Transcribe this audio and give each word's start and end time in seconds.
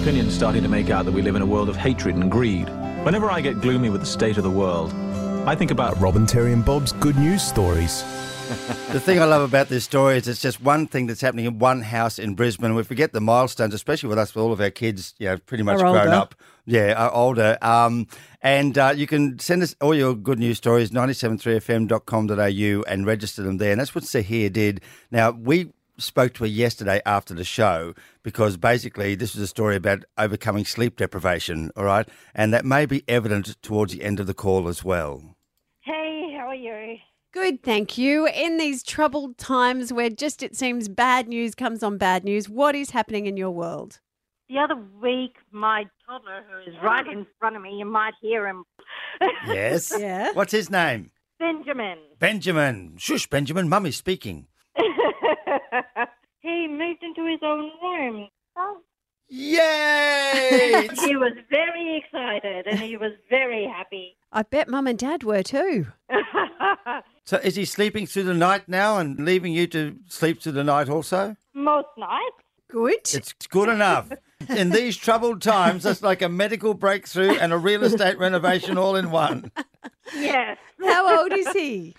opinion's 0.00 0.34
starting 0.34 0.62
to 0.62 0.68
make 0.68 0.88
out 0.88 1.04
that 1.04 1.12
we 1.12 1.20
live 1.20 1.36
in 1.36 1.42
a 1.42 1.46
world 1.46 1.68
of 1.68 1.76
hatred 1.76 2.14
and 2.16 2.30
greed. 2.30 2.66
Whenever 3.04 3.30
I 3.30 3.42
get 3.42 3.60
gloomy 3.60 3.90
with 3.90 4.00
the 4.00 4.06
state 4.06 4.38
of 4.38 4.44
the 4.44 4.50
world, 4.50 4.94
I 5.46 5.54
think 5.54 5.70
about 5.70 6.00
Robin 6.00 6.26
Terry 6.26 6.54
and 6.54 6.64
Bob's 6.64 6.92
good 6.92 7.16
news 7.16 7.42
stories. 7.42 8.02
The 8.92 8.98
thing 8.98 9.20
I 9.20 9.26
love 9.26 9.42
about 9.42 9.68
this 9.68 9.84
story 9.84 10.16
is 10.16 10.26
it's 10.26 10.40
just 10.40 10.60
one 10.60 10.86
thing 10.86 11.06
that's 11.06 11.20
happening 11.20 11.44
in 11.44 11.58
one 11.58 11.82
house 11.82 12.18
in 12.18 12.34
Brisbane. 12.34 12.74
We 12.74 12.82
forget 12.82 13.12
the 13.12 13.20
milestones, 13.20 13.74
especially 13.74 14.08
with 14.08 14.18
us, 14.18 14.34
with 14.34 14.42
all 14.42 14.52
of 14.52 14.60
our 14.60 14.70
kids, 14.70 15.14
you 15.18 15.26
know, 15.28 15.36
pretty 15.36 15.62
much 15.64 15.76
Are 15.76 15.92
grown 15.92 15.96
older. 15.98 16.10
up. 16.10 16.34
Yeah, 16.64 16.94
are 16.94 17.12
older. 17.12 17.58
Um, 17.60 18.06
and 18.42 18.76
uh, 18.78 18.94
you 18.96 19.06
can 19.06 19.38
send 19.38 19.62
us 19.62 19.76
all 19.82 19.94
your 19.94 20.14
good 20.14 20.38
news 20.38 20.56
stories, 20.56 20.90
973fm.com.au, 20.90 22.84
and 22.90 23.06
register 23.06 23.42
them 23.42 23.58
there. 23.58 23.72
And 23.72 23.80
that's 23.80 23.94
what 23.94 24.04
Sahir 24.04 24.50
did. 24.52 24.80
Now, 25.10 25.30
we 25.30 25.72
spoke 26.00 26.34
to 26.34 26.44
her 26.44 26.48
yesterday 26.48 27.00
after 27.06 27.34
the 27.34 27.44
show 27.44 27.94
because 28.22 28.56
basically 28.56 29.14
this 29.14 29.34
was 29.34 29.42
a 29.42 29.46
story 29.46 29.76
about 29.76 30.04
overcoming 30.18 30.64
sleep 30.64 30.96
deprivation, 30.96 31.70
all 31.76 31.84
right? 31.84 32.08
And 32.34 32.52
that 32.52 32.64
may 32.64 32.86
be 32.86 33.04
evident 33.08 33.60
towards 33.62 33.92
the 33.92 34.02
end 34.02 34.20
of 34.20 34.26
the 34.26 34.34
call 34.34 34.68
as 34.68 34.84
well. 34.84 35.36
Hey, 35.80 36.34
how 36.36 36.48
are 36.48 36.54
you? 36.54 36.96
Good, 37.32 37.62
thank 37.62 37.96
you. 37.96 38.26
In 38.26 38.56
these 38.58 38.82
troubled 38.82 39.38
times 39.38 39.92
where 39.92 40.10
just 40.10 40.42
it 40.42 40.56
seems 40.56 40.88
bad 40.88 41.28
news 41.28 41.54
comes 41.54 41.82
on 41.82 41.96
bad 41.96 42.24
news, 42.24 42.48
what 42.48 42.74
is 42.74 42.90
happening 42.90 43.26
in 43.26 43.36
your 43.36 43.52
world? 43.52 44.00
The 44.48 44.58
other 44.58 44.74
week, 45.00 45.36
my 45.52 45.84
toddler, 46.04 46.42
who 46.50 46.70
is 46.70 46.76
right 46.82 47.06
in 47.06 47.24
front 47.38 47.54
of 47.54 47.62
me, 47.62 47.76
you 47.78 47.84
might 47.84 48.14
hear 48.20 48.48
him, 48.48 48.64
Yes? 49.46 49.92
Yeah. 50.00 50.32
What's 50.32 50.52
his 50.52 50.70
name? 50.70 51.10
Benjamin. 51.38 51.98
Benjamin. 52.18 52.96
Shush, 52.98 53.28
Benjamin. 53.28 53.68
Mummy's 53.68 53.96
speaking. 53.96 54.46
he 56.40 56.68
moved 56.68 57.02
into 57.02 57.26
his 57.26 57.40
own 57.42 57.70
room. 57.82 58.28
Oh. 58.56 58.78
Yay! 59.28 60.88
He 61.00 61.16
was 61.16 61.32
very 61.50 61.96
excited 61.96 62.66
and 62.66 62.78
he 62.78 62.96
was 62.96 63.12
very 63.28 63.64
happy. 63.64 64.16
I 64.32 64.42
bet 64.42 64.68
mum 64.68 64.86
and 64.86 64.98
dad 64.98 65.22
were 65.24 65.42
too. 65.42 65.86
so 67.24 67.36
is 67.38 67.56
he 67.56 67.64
sleeping 67.64 68.06
through 68.06 68.24
the 68.24 68.34
night 68.34 68.68
now 68.68 68.98
and 68.98 69.24
leaving 69.24 69.52
you 69.52 69.66
to 69.68 69.96
sleep 70.08 70.40
through 70.42 70.52
the 70.52 70.64
night 70.64 70.88
also? 70.88 71.36
Most 71.54 71.88
nights. 71.96 72.44
Good. 72.68 73.00
It's 73.12 73.32
good 73.48 73.68
enough. 73.68 74.12
In 74.48 74.70
these 74.70 74.96
troubled 74.96 75.42
times, 75.42 75.82
that's 75.82 76.02
like 76.02 76.22
a 76.22 76.28
medical 76.28 76.74
breakthrough 76.74 77.32
and 77.32 77.52
a 77.52 77.58
real 77.58 77.82
estate 77.82 78.18
renovation 78.18 78.78
all 78.78 78.94
in 78.94 79.10
one. 79.10 79.50
Yes. 80.14 80.56
How 80.80 81.20
old 81.20 81.32
is 81.32 81.48
he? 81.52 81.94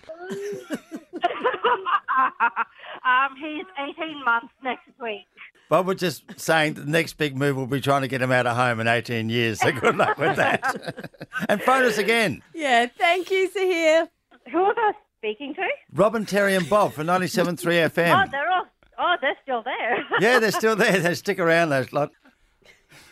Um, 3.32 3.38
he's 3.38 3.96
18 4.04 4.24
months 4.24 4.52
next 4.62 4.88
week. 5.00 5.26
Bob 5.68 5.86
was 5.86 5.98
just 5.98 6.38
saying 6.38 6.74
the 6.74 6.84
next 6.84 7.14
big 7.14 7.36
move 7.36 7.56
will 7.56 7.66
be 7.66 7.80
trying 7.80 8.02
to 8.02 8.08
get 8.08 8.20
him 8.20 8.30
out 8.30 8.46
of 8.46 8.56
home 8.56 8.80
in 8.80 8.88
18 8.88 9.30
years. 9.30 9.60
So 9.60 9.72
good 9.72 9.96
luck 9.96 10.18
with 10.18 10.36
that. 10.36 11.10
and 11.48 11.62
phone 11.62 11.84
us 11.84 11.98
again. 11.98 12.42
Yeah, 12.54 12.86
thank 12.98 13.30
you, 13.30 13.48
Sahir. 13.48 14.08
Who 14.50 14.58
was 14.58 14.76
I 14.76 14.92
speaking 15.18 15.54
to? 15.54 15.62
Robin, 15.94 16.26
Terry 16.26 16.56
and 16.56 16.68
Bob 16.68 16.92
for 16.92 17.04
97.3 17.04 17.56
FM. 17.56 17.62
Oh, 17.64 17.88
FM. 17.88 18.30
they're 18.30 18.50
all. 18.50 18.66
Oh, 18.98 19.16
they're 19.20 19.36
still 19.42 19.62
there. 19.62 20.04
Yeah, 20.20 20.38
they're 20.38 20.52
still 20.52 20.76
there. 20.76 20.98
They 21.00 21.14
stick 21.14 21.38
around, 21.38 21.70
those 21.70 21.92
lot. 21.92 22.10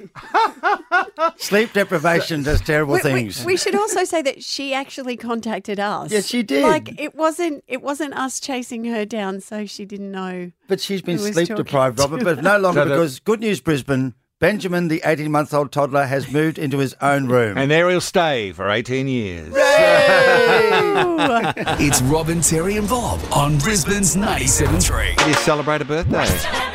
Sleep 1.38 1.72
deprivation 1.72 2.42
does 2.42 2.60
terrible 2.60 2.94
We, 2.94 2.98
we- 2.98 3.02
things. 3.02 3.44
we 3.44 3.56
should 3.56 3.74
also 3.74 4.04
say 4.04 4.22
that 4.22 4.42
she 4.42 4.74
actually 4.74 5.16
contacted 5.16 5.78
us. 5.80 6.10
Yes, 6.12 6.26
she 6.26 6.42
did. 6.42 6.62
Like 6.62 7.00
it 7.00 7.14
wasn't 7.14 7.64
it 7.66 7.82
wasn't 7.82 8.14
us 8.14 8.40
chasing 8.40 8.84
her 8.84 9.04
down, 9.04 9.40
so 9.40 9.66
she 9.66 9.84
didn't 9.84 10.10
know. 10.10 10.52
But 10.68 10.80
she's 10.80 11.02
been 11.02 11.18
sleep 11.18 11.48
deprived, 11.48 11.98
to 11.98 12.02
Robert, 12.04 12.24
but 12.24 12.42
no 12.42 12.58
longer 12.58 12.82
So 12.82 12.84
the- 12.88 12.94
because 12.94 13.20
good 13.20 13.40
news, 13.40 13.60
Brisbane. 13.60 14.14
Benjamin, 14.38 14.88
the 14.88 15.02
18 15.04 15.30
month 15.30 15.52
old 15.52 15.70
toddler, 15.70 16.06
has 16.06 16.32
moved 16.32 16.58
into 16.58 16.78
his 16.78 16.96
own 17.02 17.26
room. 17.26 17.58
And 17.58 17.70
there 17.70 17.90
he'll 17.90 18.00
stay 18.00 18.52
for 18.52 18.70
18 18.70 19.06
years. 19.06 19.54
It's 21.78 22.00
Robin 22.02 22.40
Terry 22.40 22.76
and 22.76 22.88
Bob 22.88 23.20
on 23.32 23.58
Brisbane's 23.58 24.16
97.3. 24.16 25.26
You 25.28 25.34
celebrate 25.34 25.82
a 25.82 25.84
birthday. 25.84 26.69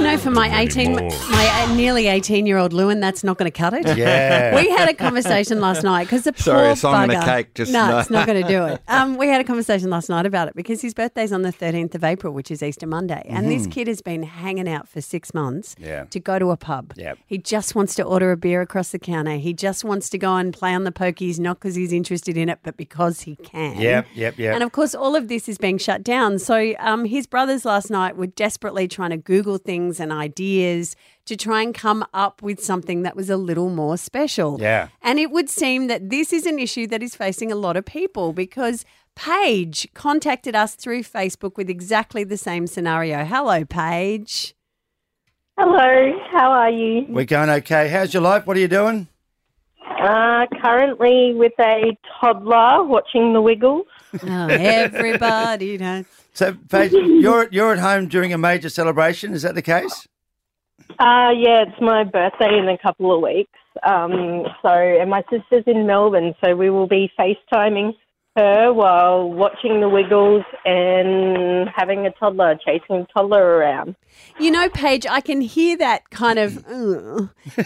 You 0.00 0.06
know, 0.06 0.16
for 0.16 0.30
my 0.30 0.58
eighteen, 0.58 0.94
my 0.94 1.10
uh, 1.68 1.74
nearly 1.74 2.06
eighteen-year-old 2.06 2.72
Lewin, 2.72 3.00
that's 3.00 3.22
not 3.22 3.36
going 3.36 3.50
to 3.52 3.56
cut 3.56 3.74
it. 3.74 3.98
Yeah. 3.98 4.56
we 4.62 4.70
had 4.70 4.88
a 4.88 4.94
conversation 4.94 5.60
last 5.60 5.82
night 5.82 6.04
because 6.04 6.24
the 6.24 6.32
Sorry, 6.38 6.62
poor 6.62 6.70
a 6.70 6.76
song 6.76 7.02
and 7.02 7.12
a 7.12 7.14
bugger- 7.16 7.24
cake, 7.26 7.54
just 7.54 7.70
no, 7.70 7.86
no. 7.90 7.98
it's 7.98 8.08
not 8.08 8.26
going 8.26 8.40
to 8.42 8.48
do 8.48 8.64
it. 8.64 8.80
Um, 8.88 9.18
we 9.18 9.28
had 9.28 9.42
a 9.42 9.44
conversation 9.44 9.90
last 9.90 10.08
night 10.08 10.24
about 10.26 10.48
it 10.48 10.56
because 10.56 10.80
his 10.80 10.94
birthday's 10.94 11.32
on 11.32 11.42
the 11.42 11.52
thirteenth 11.52 11.94
of 11.94 12.02
April, 12.02 12.32
which 12.32 12.50
is 12.50 12.62
Easter 12.62 12.86
Monday, 12.86 13.22
and 13.28 13.50
this 13.50 13.66
kid 13.66 13.88
has 13.88 14.00
been 14.00 14.22
hanging 14.22 14.68
out 14.70 14.88
for 14.88 15.02
six 15.02 15.34
months 15.34 15.74
Mm-hmm. 15.74 15.84
Yeah. 15.84 16.04
to 16.04 16.18
go 16.18 16.38
to 16.38 16.50
a 16.50 16.56
pub. 16.56 16.94
Yep. 16.96 17.18
He 17.26 17.36
just 17.36 17.74
wants 17.74 17.94
to 17.96 18.02
order 18.02 18.32
a 18.32 18.36
beer 18.38 18.62
across 18.62 18.90
the 18.92 18.98
counter. 18.98 19.36
He 19.36 19.52
just 19.52 19.84
wants 19.84 20.08
to 20.10 20.18
go 20.18 20.34
and 20.36 20.54
play 20.54 20.72
on 20.74 20.84
the 20.84 20.92
pokies, 20.92 21.38
not 21.38 21.58
because 21.60 21.74
he's 21.74 21.92
interested 21.92 22.38
in 22.38 22.48
it, 22.48 22.60
but 22.62 22.76
because 22.78 23.20
he 23.22 23.36
can. 23.36 23.78
Yep, 23.78 24.06
yep, 24.14 24.38
yep. 24.38 24.54
And 24.54 24.62
of 24.64 24.72
course, 24.72 24.94
all 24.94 25.14
of 25.14 25.28
this 25.28 25.46
is 25.46 25.58
being 25.58 25.76
shut 25.76 26.02
down. 26.02 26.38
So 26.38 26.72
um, 26.78 27.04
his 27.04 27.26
brothers 27.26 27.64
last 27.66 27.90
night 27.90 28.16
were 28.16 28.26
desperately 28.28 28.88
trying 28.88 29.10
to 29.10 29.16
Google 29.18 29.58
things 29.58 29.89
and 29.98 30.12
ideas 30.12 30.94
to 31.24 31.36
try 31.36 31.62
and 31.62 31.74
come 31.74 32.04
up 32.12 32.42
with 32.42 32.62
something 32.62 33.02
that 33.02 33.16
was 33.16 33.30
a 33.30 33.36
little 33.36 33.70
more 33.70 33.96
special. 33.96 34.58
Yeah. 34.60 34.88
And 35.02 35.18
it 35.18 35.30
would 35.30 35.48
seem 35.48 35.86
that 35.86 36.10
this 36.10 36.32
is 36.32 36.46
an 36.46 36.58
issue 36.58 36.86
that 36.88 37.02
is 37.02 37.16
facing 37.16 37.50
a 37.50 37.56
lot 37.56 37.76
of 37.76 37.84
people 37.84 38.32
because 38.32 38.84
Paige 39.16 39.88
contacted 39.94 40.54
us 40.54 40.74
through 40.74 41.02
Facebook 41.02 41.56
with 41.56 41.68
exactly 41.68 42.24
the 42.24 42.36
same 42.36 42.66
scenario. 42.66 43.24
Hello, 43.24 43.64
Paige. 43.64 44.54
Hello, 45.58 46.18
how 46.30 46.52
are 46.52 46.70
you? 46.70 47.06
We're 47.08 47.26
going 47.26 47.50
okay. 47.50 47.88
How's 47.88 48.14
your 48.14 48.22
life? 48.22 48.46
What 48.46 48.56
are 48.56 48.60
you 48.60 48.68
doing? 48.68 49.08
Uh, 49.86 50.46
currently 50.62 51.34
with 51.34 51.52
a 51.60 51.98
toddler 52.18 52.82
watching 52.84 53.34
the 53.34 53.42
Wiggles. 53.42 53.86
Oh, 54.22 54.46
everybody 54.48 55.76
knows. 55.76 56.06
So, 56.32 56.54
Paige, 56.68 56.92
you're, 56.92 57.48
you're 57.50 57.72
at 57.72 57.78
home 57.78 58.08
during 58.08 58.32
a 58.32 58.38
major 58.38 58.68
celebration. 58.68 59.34
Is 59.34 59.42
that 59.42 59.54
the 59.54 59.62
case? 59.62 60.06
Uh, 60.98 61.30
yeah, 61.36 61.64
it's 61.66 61.80
my 61.80 62.04
birthday 62.04 62.58
in 62.58 62.68
a 62.68 62.78
couple 62.78 63.14
of 63.14 63.22
weeks. 63.22 63.58
Um, 63.82 64.44
so, 64.62 64.68
and 64.70 65.10
my 65.10 65.22
sister's 65.30 65.64
in 65.66 65.86
Melbourne, 65.86 66.34
so 66.44 66.56
we 66.56 66.70
will 66.70 66.88
be 66.88 67.10
FaceTiming 67.18 67.94
her 68.36 68.72
while 68.72 69.28
watching 69.28 69.80
the 69.80 69.88
Wiggles 69.88 70.44
and 70.64 71.68
having 71.74 72.06
a 72.06 72.10
toddler, 72.12 72.56
chasing 72.64 72.96
a 72.96 73.06
toddler 73.12 73.42
around. 73.42 73.96
You 74.38 74.50
know, 74.50 74.68
Paige, 74.68 75.06
I 75.06 75.20
can 75.20 75.40
hear 75.40 75.76
that 75.78 76.10
kind 76.10 76.38
of 76.38 76.64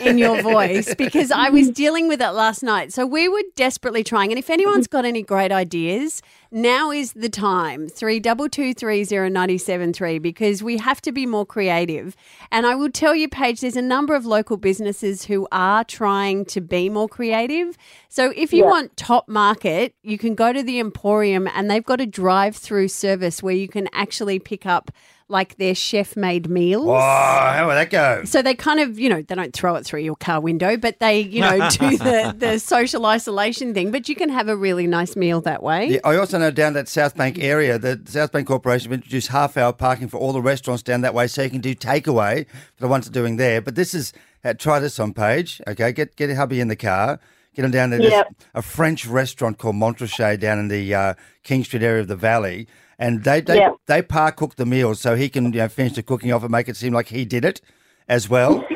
in 0.01 0.19
your 0.19 0.41
voice 0.43 0.95
because 0.99 1.31
I 1.31 1.51
was 1.51 1.71
dealing 1.71 2.09
with 2.09 2.21
it 2.21 2.31
last 2.31 2.63
night. 2.63 2.93
So 2.93 3.07
we 3.07 3.29
were 3.29 3.43
desperately 3.57 4.03
trying. 4.03 4.33
And 4.33 4.39
if 4.39 4.49
anyone's 4.49 4.87
got 4.87 5.05
any 5.05 5.23
great 5.23 5.53
ideas, 5.53 6.23
now 6.54 6.92
is 6.92 7.12
the 7.12 7.28
time. 7.28 7.88
Three 7.88 8.20
double 8.20 8.48
two 8.48 8.72
three 8.72 9.03
zero 9.04 9.28
ninety 9.28 9.59
seven 9.59 9.92
three 9.92 10.19
because 10.19 10.62
we 10.62 10.78
have 10.78 11.03
to 11.03 11.12
be 11.12 11.26
more 11.26 11.44
creative. 11.44 12.16
And 12.53 12.65
I 12.65 12.76
will 12.76 12.91
tell 12.91 13.15
you, 13.15 13.28
Paige, 13.28 13.60
there's 13.60 13.76
a 13.76 13.82
number 13.82 14.15
of 14.15 14.25
local 14.25 14.56
businesses 14.56 15.25
who 15.25 15.48
are 15.50 15.82
trying 15.84 16.44
to 16.47 16.60
be 16.60 16.88
more 16.88 17.09
creative. 17.09 17.76
So 18.09 18.32
if 18.37 18.53
you 18.53 18.65
want 18.65 18.97
top 18.97 19.28
market, 19.28 19.94
you 20.03 20.16
can 20.16 20.34
go 20.37 20.53
to 20.53 20.62
the 20.62 20.78
Emporium 20.78 21.48
and 21.53 21.69
they've 21.69 21.84
got 21.84 22.00
a 22.00 22.06
drive 22.06 22.56
through 22.56 22.88
service 22.88 23.42
where 23.42 23.54
you 23.54 23.66
can 23.66 23.88
actually 23.92 24.38
pick 24.38 24.65
up 24.65 24.92
like 25.29 25.57
their 25.57 25.75
chef 25.75 26.17
made 26.17 26.49
meals. 26.51 26.87
Oh, 26.87 26.95
how 26.95 27.67
would 27.67 27.75
that 27.75 27.91
go? 27.91 28.25
So 28.25 28.43
they 28.43 28.55
kind 28.55 28.81
of, 28.81 28.99
you 28.99 29.09
know, 29.09 29.23
they 29.23 29.35
don't 29.35 29.55
throw 29.55 29.75
it 29.77 29.85
through 29.85 30.01
your 30.01 30.17
car 30.17 30.41
window, 30.41 30.77
but 30.77 31.01
they, 31.01 31.21
you 31.21 31.41
know, 31.41 31.71
do 31.71 31.97
the, 31.97 32.35
the 32.37 32.59
social 32.59 33.07
isolation 33.07 33.73
thing. 33.73 33.91
But 33.91 34.09
you 34.09 34.15
can 34.15 34.29
have 34.29 34.49
a 34.49 34.57
really 34.57 34.87
nice 34.87 35.17
meal 35.17 35.41
that 35.43 35.63
way. 35.63 35.87
Yeah, 35.87 36.01
I 36.05 36.17
also 36.17 36.39
know 36.39 36.51
down 36.51 36.75
that 36.75 36.89
South 36.89 37.16
Bank 37.16 37.39
area, 37.39 37.78
the 37.78 38.01
South 38.04 38.33
Bank 38.33 38.47
Corporation 38.47 38.91
have 38.91 38.98
introduced 38.98 39.28
half 39.28 39.57
hour 39.57 39.72
parking 39.72 40.09
for 40.09 40.19
all 40.19 40.33
the 40.33 40.43
restaurants 40.43 40.83
down 40.83 41.01
that 41.01 41.15
way 41.15 41.27
so 41.27 41.43
you 41.43 41.51
can 41.51 41.60
do 41.60 41.75
takeaway 41.75 42.47
for 42.47 42.81
the 42.81 42.89
ones 42.89 43.07
that 43.07 43.16
are 43.16 43.21
doing 43.21 43.37
there. 43.37 43.63
But 43.63 43.77
this 43.77 43.95
is, 43.95 44.13
uh, 44.45 44.53
try 44.54 44.78
this 44.78 45.01
on 45.01 45.15
Paige, 45.15 45.63
okay? 45.66 45.93
Get 45.93 46.16
get 46.16 46.34
hubby 46.37 46.60
in 46.60 46.69
the 46.69 46.77
car, 46.77 47.19
get 47.54 47.63
them 47.63 47.71
down 47.71 47.91
there. 47.91 47.98
There's 47.98 48.25
a 48.54 48.63
French 48.63 49.07
restaurant 49.07 49.57
called 49.57 49.77
Montrachet 49.77 50.39
down 50.39 50.59
in 50.59 50.69
the 50.69 50.95
uh, 50.95 51.15
King 51.43 51.65
Street 51.65 51.83
area 51.83 52.03
of 52.03 52.09
the 52.09 52.16
Valley. 52.16 52.69
And 52.99 53.25
they 53.25 53.41
they, 53.41 53.57
Yep. 53.57 53.75
they 53.87 54.03
par 54.03 54.33
cook 54.33 54.57
the 54.57 54.67
meals 54.67 55.01
so 55.01 55.15
he 55.17 55.29
can 55.29 55.47
you 55.53 55.59
know, 55.61 55.69
finish 55.69 55.95
the 55.95 56.03
cooking 56.03 56.33
off 56.33 56.43
and 56.43 56.51
make 56.53 56.69
it 56.69 56.77
seem 56.77 56.93
like 56.93 57.09
he 57.09 57.25
did 57.25 57.45
it 57.45 57.61
as 58.09 58.29
well. 58.29 58.65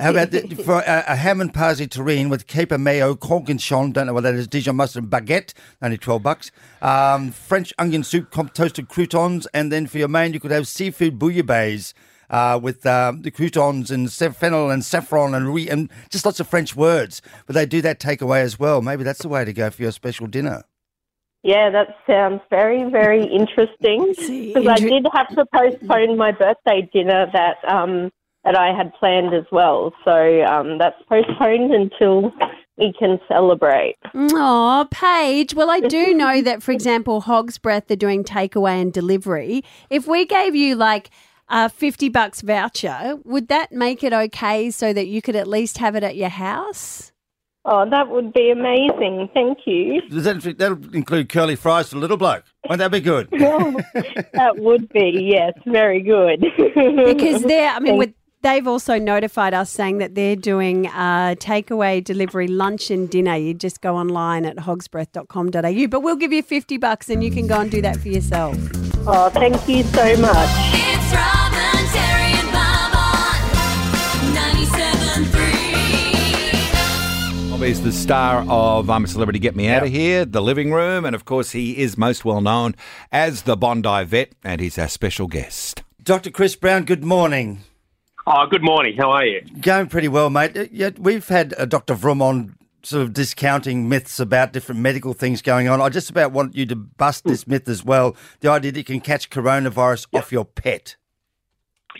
How 0.00 0.10
about 0.10 0.30
the, 0.30 0.54
for 0.64 0.80
a, 0.80 1.04
a 1.08 1.16
ham 1.16 1.40
and 1.40 1.52
parsley 1.52 1.86
terrine 1.86 2.30
with 2.30 2.46
caper 2.46 2.78
mayo, 2.78 3.14
cornichon, 3.14 3.92
don't 3.92 4.06
know 4.06 4.12
what 4.14 4.22
that 4.22 4.34
is, 4.34 4.46
Dijon 4.46 4.76
mustard 4.76 5.10
baguette, 5.10 5.52
only 5.82 5.98
12 5.98 6.22
bucks. 6.22 6.50
Um, 6.80 7.32
French 7.32 7.72
onion 7.78 8.04
soup, 8.04 8.30
comp- 8.30 8.54
toasted 8.54 8.88
croutons, 8.88 9.46
and 9.52 9.70
then 9.72 9.86
for 9.88 9.98
your 9.98 10.08
main, 10.08 10.32
you 10.32 10.40
could 10.40 10.52
have 10.52 10.68
seafood 10.68 11.18
bouillabaisse. 11.18 11.92
Uh, 12.30 12.58
with 12.62 12.86
um, 12.86 13.20
the 13.20 13.30
croutons 13.30 13.90
and 13.90 14.10
fennel 14.10 14.70
and 14.70 14.82
saffron 14.86 15.34
and 15.34 15.52
re- 15.52 15.68
and 15.68 15.90
just 16.08 16.24
lots 16.24 16.40
of 16.40 16.48
French 16.48 16.74
words, 16.74 17.20
but 17.44 17.52
they 17.52 17.66
do 17.66 17.82
that 17.82 18.00
takeaway 18.00 18.40
as 18.40 18.58
well. 18.58 18.80
Maybe 18.80 19.04
that's 19.04 19.20
the 19.20 19.28
way 19.28 19.44
to 19.44 19.52
go 19.52 19.68
for 19.68 19.82
your 19.82 19.92
special 19.92 20.26
dinner. 20.26 20.62
Yeah, 21.42 21.70
that 21.70 21.96
sounds 22.06 22.40
very, 22.50 22.88
very 22.90 23.24
interesting. 23.24 24.14
Because 24.52 24.68
I 24.68 24.76
did 24.76 25.06
have 25.12 25.28
to 25.34 25.44
postpone 25.54 26.16
my 26.16 26.32
birthday 26.32 26.88
dinner 26.92 27.26
that 27.32 27.56
um, 27.66 28.10
that 28.44 28.56
I 28.56 28.76
had 28.76 28.92
planned 28.94 29.34
as 29.34 29.44
well. 29.50 29.92
So 30.04 30.42
um, 30.42 30.78
that's 30.78 31.00
postponed 31.08 31.72
until 31.72 32.32
we 32.76 32.92
can 32.98 33.18
celebrate. 33.28 33.96
Oh, 34.14 34.86
Paige. 34.90 35.54
Well, 35.54 35.70
I 35.70 35.80
do 35.80 36.12
know 36.22 36.42
that, 36.42 36.62
for 36.62 36.72
example, 36.72 37.22
Hog's 37.22 37.58
Breath 37.58 37.90
are 37.90 37.96
doing 37.96 38.24
takeaway 38.24 38.80
and 38.82 38.92
delivery. 38.92 39.64
If 39.90 40.06
we 40.06 40.26
gave 40.26 40.54
you 40.54 40.74
like 40.74 41.10
a 41.48 41.68
50 41.68 42.08
bucks 42.08 42.40
voucher, 42.40 43.18
would 43.24 43.48
that 43.48 43.72
make 43.72 44.02
it 44.02 44.12
okay 44.12 44.70
so 44.70 44.92
that 44.92 45.06
you 45.06 45.22
could 45.22 45.36
at 45.36 45.46
least 45.46 45.78
have 45.78 45.94
it 45.94 46.02
at 46.02 46.16
your 46.16 46.30
house? 46.30 47.11
Oh, 47.64 47.88
that 47.88 48.08
would 48.08 48.32
be 48.32 48.50
amazing. 48.50 49.30
Thank 49.32 49.58
you. 49.66 50.00
Does 50.08 50.24
that, 50.24 50.58
that'll 50.58 50.94
include 50.94 51.28
curly 51.28 51.54
fries 51.54 51.88
for 51.88 51.94
the 51.94 52.00
little 52.00 52.16
bloke. 52.16 52.44
Won't 52.68 52.80
that 52.80 52.90
be 52.90 53.00
good? 53.00 53.28
that 53.30 54.54
would 54.56 54.88
be, 54.88 55.30
yes, 55.32 55.52
very 55.66 56.02
good. 56.02 56.40
Because 56.40 57.42
they're, 57.44 57.70
I 57.70 57.78
mean, 57.78 57.98
with, 57.98 58.14
they've 58.42 58.66
also 58.66 58.98
notified 58.98 59.54
us 59.54 59.70
saying 59.70 59.98
that 59.98 60.16
they're 60.16 60.34
doing 60.34 60.88
uh, 60.88 61.36
takeaway, 61.38 62.02
delivery, 62.02 62.48
lunch 62.48 62.90
and 62.90 63.08
dinner. 63.08 63.36
You 63.36 63.54
just 63.54 63.80
go 63.80 63.96
online 63.96 64.44
at 64.44 64.56
hogsbreath.com.au. 64.56 65.86
But 65.86 66.00
we'll 66.00 66.16
give 66.16 66.32
you 66.32 66.42
50 66.42 66.78
bucks 66.78 67.08
and 67.10 67.22
you 67.22 67.30
can 67.30 67.46
go 67.46 67.60
and 67.60 67.70
do 67.70 67.80
that 67.82 67.96
for 67.96 68.08
yourself. 68.08 68.56
oh, 69.06 69.30
thank 69.30 69.68
you 69.68 69.84
so 69.84 70.16
much. 70.16 71.38
97.3. 77.62 77.68
Is 77.70 77.82
the 77.82 77.92
star 77.92 78.44
of 78.48 78.90
I'm 78.90 79.04
a 79.04 79.06
Celebrity, 79.08 79.38
Get 79.38 79.54
Me 79.54 79.68
Out 79.68 79.84
of 79.84 79.90
Yeah. 79.90 79.98
Here, 79.98 80.24
The 80.24 80.42
Living 80.42 80.72
Room, 80.72 81.04
and 81.04 81.14
of 81.14 81.24
course, 81.24 81.52
he 81.52 81.78
is 81.78 81.96
most 81.96 82.24
well 82.24 82.40
known 82.40 82.74
as 83.12 83.42
the 83.42 83.56
Bondi 83.56 84.04
Vet, 84.04 84.32
and 84.44 84.60
he's 84.60 84.78
our 84.78 84.88
special 84.88 85.28
guest. 85.28 85.82
Dr. 86.02 86.30
Chris 86.30 86.56
Brown, 86.56 86.84
good 86.84 87.04
morning. 87.04 87.60
Oh, 88.26 88.46
good 88.50 88.62
morning. 88.64 88.96
How 88.96 89.10
are 89.12 89.24
you? 89.24 89.42
Going 89.60 89.86
pretty 89.86 90.08
well, 90.08 90.28
mate. 90.30 90.56
Uh, 90.56 90.90
we've 90.98 91.26
had 91.28 91.54
uh, 91.56 91.64
Dr. 91.64 91.94
Vroom 91.94 92.20
on 92.20 92.56
sort 92.82 93.02
of 93.02 93.12
discounting 93.12 93.88
myths 93.88 94.18
about 94.18 94.52
different 94.52 94.80
medical 94.80 95.12
things 95.12 95.40
going 95.40 95.68
on. 95.68 95.80
I 95.80 95.88
just 95.88 96.10
about 96.10 96.32
want 96.32 96.56
you 96.56 96.66
to 96.66 96.74
bust 96.76 97.22
this 97.24 97.46
myth 97.46 97.68
as 97.68 97.84
well. 97.84 98.16
The 98.40 98.50
idea 98.50 98.72
that 98.72 98.78
you 98.80 98.84
can 98.84 99.00
catch 99.00 99.30
coronavirus 99.30 100.06
off 100.12 100.32
your 100.32 100.44
pet. 100.44 100.96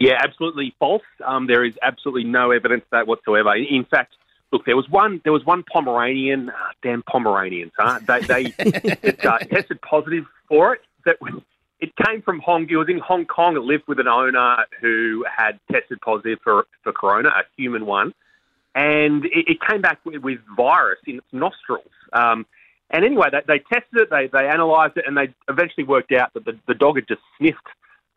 Yeah, 0.01 0.15
absolutely 0.25 0.75
false. 0.81 1.03
Um, 1.25 1.47
there 1.47 1.65
is 1.65 1.75
absolutely 1.83 2.25
no 2.25 2.51
evidence 2.51 2.83
of 2.85 2.91
that 2.91 3.07
whatsoever. 3.07 3.55
In- 3.55 3.67
In 3.67 3.85
fact, 3.85 4.15
look, 4.53 4.65
there 4.65 4.77
was 4.77 4.89
one. 4.89 5.21
There 5.25 5.33
was 5.33 5.45
one 5.45 5.65
Pomeranian. 5.65 6.51
ah, 6.55 6.71
damn 6.83 7.03
Pomeranians, 7.03 7.73
huh? 7.77 8.01
They 8.07 8.21
they 8.21 8.55
it, 8.59 9.25
uh, 9.25 9.39
tested 9.39 9.81
positive 9.83 10.25
for 10.49 10.75
it. 10.75 10.81
That 11.05 11.17
it 11.81 11.93
came 12.07 12.23
from 12.23 12.41
Hong. 12.41 12.69
It 12.71 12.77
was 12.77 12.89
in 12.89 12.99
Hong 12.99 13.27
Kong. 13.27 13.57
It 13.57 13.63
lived 13.63 13.85
with 13.89 13.99
an 13.99 14.09
owner 14.09 14.65
who 14.81 15.25
had 15.35 15.59
tested 15.71 16.01
positive 16.01 16.39
for 16.45 16.67
for 16.83 16.93
corona, 16.93 17.29
a 17.31 17.43
human 17.57 17.87
one, 17.87 18.15
and 18.75 19.25
it, 19.25 19.49
it 19.49 19.59
came 19.69 19.81
back 19.81 19.99
with, 20.05 20.23
with 20.23 20.39
virus 20.57 21.01
in 21.07 21.17
its 21.17 21.27
nostrils. 21.33 21.91
Um, 22.13 22.47
and 22.91 23.05
anyway, 23.05 23.29
they, 23.33 23.41
they 23.47 23.59
tested 23.59 24.03
it, 24.03 24.11
they, 24.11 24.27
they 24.27 24.47
analysed 24.49 24.99
it, 24.99 25.05
and 25.07 25.17
they 25.17 25.35
eventually 25.49 25.85
worked 25.85 26.13
out 26.13 26.33
that 26.35 26.45
the, 26.45 26.59
the 26.69 26.75
dog 26.75 26.97
had 26.97 27.09
just 27.09 27.23
sniffed 27.39 27.57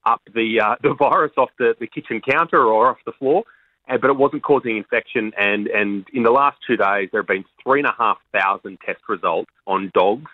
up 0.06 0.22
the 0.34 0.60
uh, 0.60 0.76
the 0.84 0.94
virus 0.94 1.31
off 1.38 1.50
the, 1.58 1.76
the 1.80 1.88
kitchen 1.88 2.22
counter 2.22 2.64
or 2.64 2.92
off 2.92 2.98
the 3.06 3.14
floor, 3.14 3.44
uh, 3.44 3.46
but 3.88 4.06
it 4.06 4.18
wasn't 4.18 4.44
causing 4.44 4.78
infection. 4.78 5.32
And, 5.38 5.68
and 5.68 6.06
in 6.14 6.24
the 6.24 6.32
last 6.32 6.58
two 6.66 6.78
days, 6.78 7.10
there 7.12 7.22
have 7.22 7.28
been 7.28 7.46
three 7.64 7.80
and 7.80 7.88
a 7.88 7.96
half 7.98 8.18
thousand 8.32 8.80
test 8.86 9.02
results 9.08 9.52
on 9.68 9.92
dogs 9.94 10.32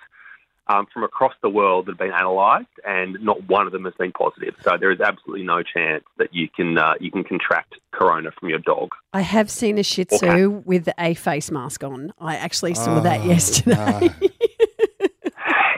um, 0.68 0.88
from 0.94 1.04
across 1.04 1.34
the 1.42 1.50
world 1.50 1.86
that 1.86 1.92
have 1.92 2.00
been 2.00 2.12
analysed, 2.14 2.68
and 2.86 3.18
not 3.22 3.48
one 3.50 3.66
of 3.66 3.74
them 3.74 3.86
has 3.86 3.94
been 3.96 4.12
positive. 4.12 4.56
So 4.64 4.78
there 4.80 4.92
is 4.92 5.02
absolutely 5.02 5.46
no 5.46 5.64
chance 5.64 6.04
that 6.18 6.34
you 6.34 6.48
can 6.50 6.78
uh, 6.78 6.94
you 7.00 7.12
can 7.12 7.24
contract 7.24 7.76
corona 7.92 8.32
from 8.40 8.50
your 8.50 8.60
dog. 8.60 8.92
I 9.14 9.22
have 9.22 9.50
seen 9.50 9.78
a 9.78 9.84
Shih 9.84 10.06
Tzu 10.06 10.26
Okay. 10.28 10.46
with 10.46 10.88
a 10.98 11.14
face 11.16 11.52
mask 11.52 11.84
on. 11.84 12.14
I 12.20 12.36
actually 12.38 12.76
saw 12.76 13.00
that 13.02 13.26
yesterday. 13.26 13.76
Ah. 13.78 14.20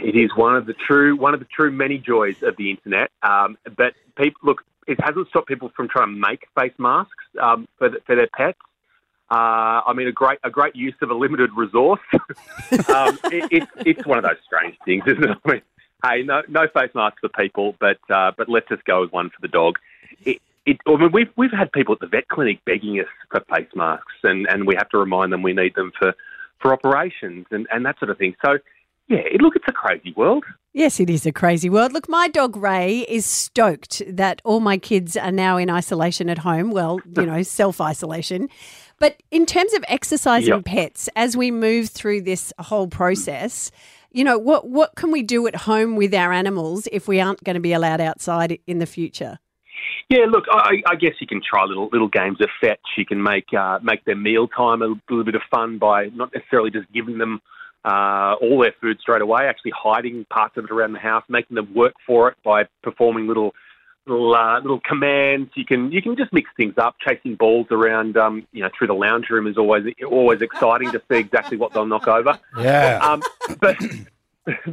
It 0.04 0.18
is 0.18 0.31
one 0.36 0.58
of 0.58 0.66
the 0.66 0.74
true 0.74 1.16
one 1.16 1.34
of 1.34 1.40
the 1.40 1.46
true 1.46 1.72
many 1.72 1.98
joys 1.98 2.44
of 2.44 2.58
the 2.58 2.72
internet. 2.72 3.10
Um, 3.24 3.58
but 3.78 3.94
people 4.18 4.42
look, 4.44 4.66
it 4.88 5.00
hasn't 5.01 5.27
stopped 5.30 5.47
people 5.47 5.71
from 5.75 5.88
trying 5.88 6.13
to 6.13 6.19
make 6.19 6.47
face 6.57 6.74
masks 6.77 7.12
um, 7.41 7.68
for 7.77 7.89
the, 7.89 7.97
for 8.06 8.15
their 8.15 8.30
pets. 8.35 8.59
Uh, 9.31 9.81
I 9.88 9.94
mean, 9.95 10.07
a 10.07 10.12
great 10.12 10.39
a 10.44 10.50
great 10.50 10.75
use 10.75 10.95
of 11.01 11.09
a 11.09 11.15
limited 11.15 11.51
resource. 11.56 12.01
um, 12.13 13.18
it, 13.25 13.47
it's 13.51 13.71
it's 13.77 14.06
one 14.06 14.18
of 14.18 14.24
those 14.24 14.38
strange 14.45 14.75
things, 14.85 15.03
isn't 15.07 15.24
it? 15.24 15.38
I 15.45 15.51
mean, 15.51 15.62
hey, 16.06 16.24
no 16.24 16.41
no 16.47 16.68
face 16.68 16.91
masks 16.94 17.19
for 17.21 17.30
people, 17.30 17.75
but 17.80 17.97
uh, 18.09 18.31
but 18.38 18.50
let's 18.50 18.68
just 18.69 18.83
go 18.85 19.01
with 19.01 19.12
one 19.12 19.30
for 19.30 19.41
the 19.41 19.47
dog. 19.47 19.80
It, 20.25 20.41
it, 20.65 20.77
I 20.88 20.95
mean, 20.95 21.12
we've 21.12 21.30
we've 21.35 21.51
had 21.51 21.71
people 21.71 21.94
at 21.94 22.00
the 22.00 22.07
vet 22.07 22.27
clinic 22.27 22.59
begging 22.65 23.00
us 23.00 23.07
for 23.30 23.41
face 23.53 23.68
masks, 23.75 24.13
and, 24.24 24.47
and 24.50 24.65
we 24.65 24.75
have 24.75 24.89
to 24.89 24.97
remind 24.97 25.33
them 25.33 25.41
we 25.41 25.53
need 25.53 25.75
them 25.75 25.91
for, 25.97 26.13
for 26.59 26.71
operations 26.71 27.45
and, 27.51 27.68
and 27.71 27.85
that 27.85 28.00
sort 28.00 28.09
of 28.09 28.18
thing. 28.18 28.35
So, 28.44 28.59
yeah, 29.07 29.19
it, 29.19 29.41
look, 29.41 29.56
it's 29.56 29.68
a 29.68 29.74
crazy 29.74 30.13
world. 30.15 30.45
Yes, 30.75 31.00
it 31.00 31.08
is 31.08 31.28
a 31.28 31.31
crazy 31.31 31.70
world. 31.70 31.94
Look, 31.94 32.10
my 32.10 32.28
dog 32.28 32.58
Ray 32.58 33.02
is 33.08 33.28
stoked 33.28 34.02
that 34.08 34.42
all 34.44 34.60
my 34.60 34.80
kids 34.80 35.16
are 35.16 35.31
now 35.31 35.58
in 35.58 35.70
isolation 35.70 36.31
at 36.31 36.40
home. 36.40 36.72
Well, 36.72 37.00
you 37.16 37.28
know, 37.28 37.44
self 37.44 37.80
isolation. 37.80 38.50
But 39.00 39.22
in 39.30 39.46
terms 39.46 39.74
of 39.74 39.84
exercising 39.88 40.54
Yep. 40.56 40.66
pets, 40.66 41.10
as 41.16 41.38
we 41.38 41.52
move 41.52 41.90
through 41.90 42.22
this 42.22 42.52
whole 42.58 42.88
process, 42.88 43.70
you 44.12 44.24
know, 44.24 44.40
what 44.40 44.68
what 44.68 44.96
can 44.96 45.12
we 45.12 45.22
do 45.22 45.46
at 45.46 45.56
home 45.56 45.96
with 45.96 46.14
our 46.14 46.34
animals 46.34 46.88
if 46.92 47.08
we 47.08 47.22
aren't 47.22 47.44
going 47.44 47.56
to 47.56 47.60
be 47.60 47.74
allowed 47.74 48.02
outside 48.02 48.58
in 48.66 48.80
the 48.80 48.88
future? 48.88 49.38
Yeah, 50.10 50.26
look, 50.28 50.46
I, 50.50 50.81
I 50.88 50.96
guess 50.96 51.14
you 51.19 51.28
can 51.28 51.42
try 51.48 51.66
little 51.66 51.90
little 51.92 52.08
games 52.08 52.42
of 52.42 52.50
fetch. 52.60 52.80
You 52.98 53.06
can 53.06 53.22
make 53.22 53.54
uh, 53.54 53.78
make 53.84 54.06
their 54.06 54.16
meal 54.16 54.48
time 54.48 54.81
a 54.81 54.96
little 55.10 55.24
bit 55.24 55.36
of 55.36 55.42
fun 55.52 55.78
by 55.78 56.06
not 56.16 56.34
necessarily 56.34 56.72
just 56.72 56.92
giving 56.92 57.19
them 57.19 57.42
uh, 57.85 58.35
all 58.41 58.59
their 58.62 58.74
food 58.80 59.00
straight 59.00 59.21
away, 59.21 59.45
actually 59.47 59.71
hiding 59.75 60.25
parts 60.25 60.57
of 60.57 60.65
it 60.65 60.71
around 60.71 60.94
the 60.94 61.00
house, 61.00 61.24
making 61.27 61.56
them 61.56 61.74
work 61.74 61.94
for 62.06 62.30
it 62.30 62.38
by 62.44 62.65
performing 62.81 63.27
little 63.27 63.53
little 64.06 64.35
uh, 64.35 64.59
little 64.59 64.80
commands. 64.80 65.51
You 65.56 65.65
can 65.65 65.91
you 65.91 66.01
can 66.01 66.15
just 66.15 66.31
mix 66.33 66.50
things 66.56 66.75
up. 66.77 66.95
Chasing 67.00 67.35
balls 67.35 67.68
around, 67.71 68.18
um, 68.18 68.47
you 68.51 68.62
know, 68.62 68.69
through 68.77 68.88
the 68.88 68.94
lounge 68.94 69.30
room 69.30 69.47
is 69.47 69.57
always 69.57 69.85
always 70.09 70.41
exciting 70.41 70.91
to 70.91 71.01
see 71.12 71.18
exactly 71.18 71.57
what 71.57 71.74
they'll 71.74 71.85
knock 71.85 72.07
over. 72.07 72.39
Yeah. 72.57 73.00
Um, 73.01 73.21
but 73.59 73.77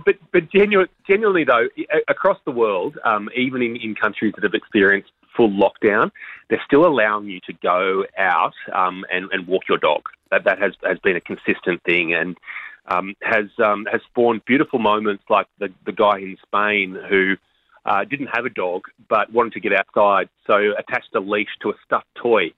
but 0.05 0.17
but 0.33 0.51
genu- 0.51 0.87
genuinely 1.07 1.45
though, 1.45 1.69
across 2.09 2.39
the 2.45 2.53
world, 2.53 2.99
um, 3.05 3.29
even 3.37 3.63
in, 3.63 3.77
in 3.77 3.95
countries 3.95 4.33
that 4.37 4.45
have 4.45 4.55
experienced 4.55 5.11
full 5.37 5.51
lockdown, 5.51 6.11
they're 6.49 6.63
still 6.67 6.87
allowing 6.87 7.27
you 7.27 7.41
to 7.47 7.53
go 7.63 8.05
out 8.19 8.55
um, 8.73 9.05
and, 9.13 9.29
and 9.33 9.47
walk 9.47 9.63
your 9.69 9.79
dog. 9.79 10.03
That 10.31 10.45
that 10.45 10.59
has 10.61 10.73
has 10.85 10.99
been 11.01 11.17
a 11.17 11.21
consistent 11.21 11.83
thing 11.85 12.15
and 12.15 12.37
um, 12.91 13.15
has 13.23 13.47
um, 13.59 13.87
has 13.91 14.01
spawned 14.11 14.45
beautiful 14.45 14.79
moments 14.79 15.25
like 15.31 15.47
the 15.59 15.69
the 15.87 15.93
guy 15.93 16.19
in 16.19 16.37
Spain 16.47 16.99
who. 17.09 17.37
Uh, 17.83 18.05
didn't 18.05 18.27
have 18.27 18.45
a 18.45 18.51
dog, 18.51 18.83
but 19.09 19.33
wanted 19.33 19.55
to 19.55 19.59
get 19.59 19.73
outside, 19.73 20.29
so 20.47 20.75
attached 20.79 21.15
a 21.15 21.19
leash 21.19 21.49
to 21.63 21.71
a 21.71 21.73
stuffed 21.83 22.15
toy, 22.15 22.53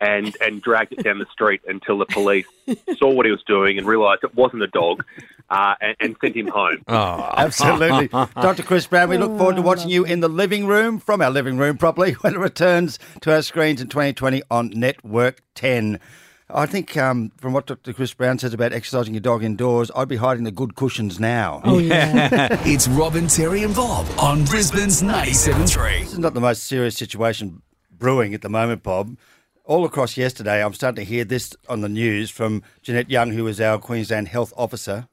and 0.00 0.36
and 0.42 0.60
dragged 0.60 0.92
it 0.92 1.02
down 1.02 1.18
the 1.18 1.26
street 1.32 1.62
until 1.66 1.96
the 1.96 2.04
police 2.04 2.46
saw 2.98 3.10
what 3.10 3.24
he 3.24 3.32
was 3.32 3.42
doing 3.46 3.78
and 3.78 3.86
realised 3.86 4.22
it 4.22 4.34
wasn't 4.34 4.62
a 4.62 4.66
dog, 4.66 5.02
uh, 5.50 5.74
and, 5.80 5.96
and 6.00 6.16
sent 6.20 6.36
him 6.36 6.48
home. 6.48 6.82
Oh, 6.88 7.32
Absolutely. 7.36 8.08
Dr. 8.08 8.62
Chris 8.62 8.86
Brown, 8.86 9.08
we 9.08 9.18
look 9.18 9.36
forward 9.38 9.56
to 9.56 9.62
watching 9.62 9.88
you 9.88 10.04
in 10.04 10.20
the 10.20 10.28
living 10.28 10.66
room, 10.66 10.98
from 10.98 11.22
our 11.22 11.30
living 11.30 11.56
room 11.56 11.78
properly, 11.78 12.12
when 12.20 12.34
it 12.34 12.38
returns 12.38 12.98
to 13.22 13.32
our 13.32 13.42
screens 13.42 13.80
in 13.80 13.88
2020 13.88 14.42
on 14.50 14.70
Network 14.74 15.42
10. 15.54 16.00
I 16.48 16.66
think 16.66 16.96
um, 16.96 17.32
from 17.38 17.52
what 17.52 17.66
Dr. 17.66 17.92
Chris 17.92 18.14
Brown 18.14 18.38
says 18.38 18.54
about 18.54 18.72
exercising 18.72 19.14
your 19.14 19.20
dog 19.20 19.42
indoors, 19.42 19.90
I'd 19.96 20.06
be 20.06 20.16
hiding 20.16 20.44
the 20.44 20.52
good 20.52 20.76
cushions 20.76 21.18
now. 21.18 21.60
Oh 21.64 21.78
yeah. 21.78 22.56
It's 22.64 22.86
Robin, 22.86 23.26
Terry, 23.26 23.64
and 23.64 23.74
Bob 23.74 24.06
on 24.18 24.44
Brisbane's 24.44 25.02
97.3. 25.02 26.00
This 26.00 26.12
is 26.12 26.18
not 26.18 26.34
the 26.34 26.40
most 26.40 26.64
serious 26.64 26.96
situation 26.96 27.62
brewing 27.90 28.32
at 28.32 28.42
the 28.42 28.48
moment, 28.48 28.84
Bob. 28.84 29.16
All 29.64 29.84
across 29.84 30.16
yesterday, 30.16 30.62
I'm 30.64 30.74
starting 30.74 31.04
to 31.04 31.10
hear 31.10 31.24
this 31.24 31.52
on 31.68 31.80
the 31.80 31.88
news 31.88 32.30
from 32.30 32.62
Jeannette 32.82 33.10
Young, 33.10 33.32
who 33.32 33.48
is 33.48 33.60
our 33.60 33.78
Queensland 33.78 34.28
Health 34.28 34.52
Officer. 34.56 35.08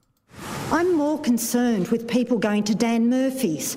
I'm 0.70 0.94
more 0.94 1.20
concerned 1.20 1.88
with 1.88 2.06
people 2.06 2.38
going 2.38 2.62
to 2.64 2.74
Dan 2.76 3.08
Murphy's. 3.08 3.76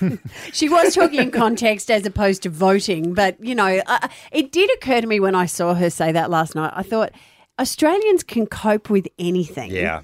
She 0.52 0.68
was 0.68 0.94
talking 0.94 1.20
in 1.20 1.30
context 1.30 1.90
as 1.90 2.06
opposed 2.06 2.42
to 2.42 2.50
voting, 2.50 3.14
but 3.14 3.42
you 3.42 3.54
know, 3.54 3.80
uh, 3.86 4.08
it 4.30 4.52
did 4.52 4.70
occur 4.74 5.00
to 5.00 5.06
me 5.06 5.20
when 5.20 5.34
I 5.34 5.46
saw 5.46 5.74
her 5.74 5.90
say 5.90 6.12
that 6.12 6.30
last 6.30 6.54
night. 6.54 6.72
I 6.74 6.82
thought 6.82 7.12
Australians 7.58 8.22
can 8.22 8.46
cope 8.46 8.90
with 8.90 9.08
anything, 9.18 9.70
yeah, 9.70 10.02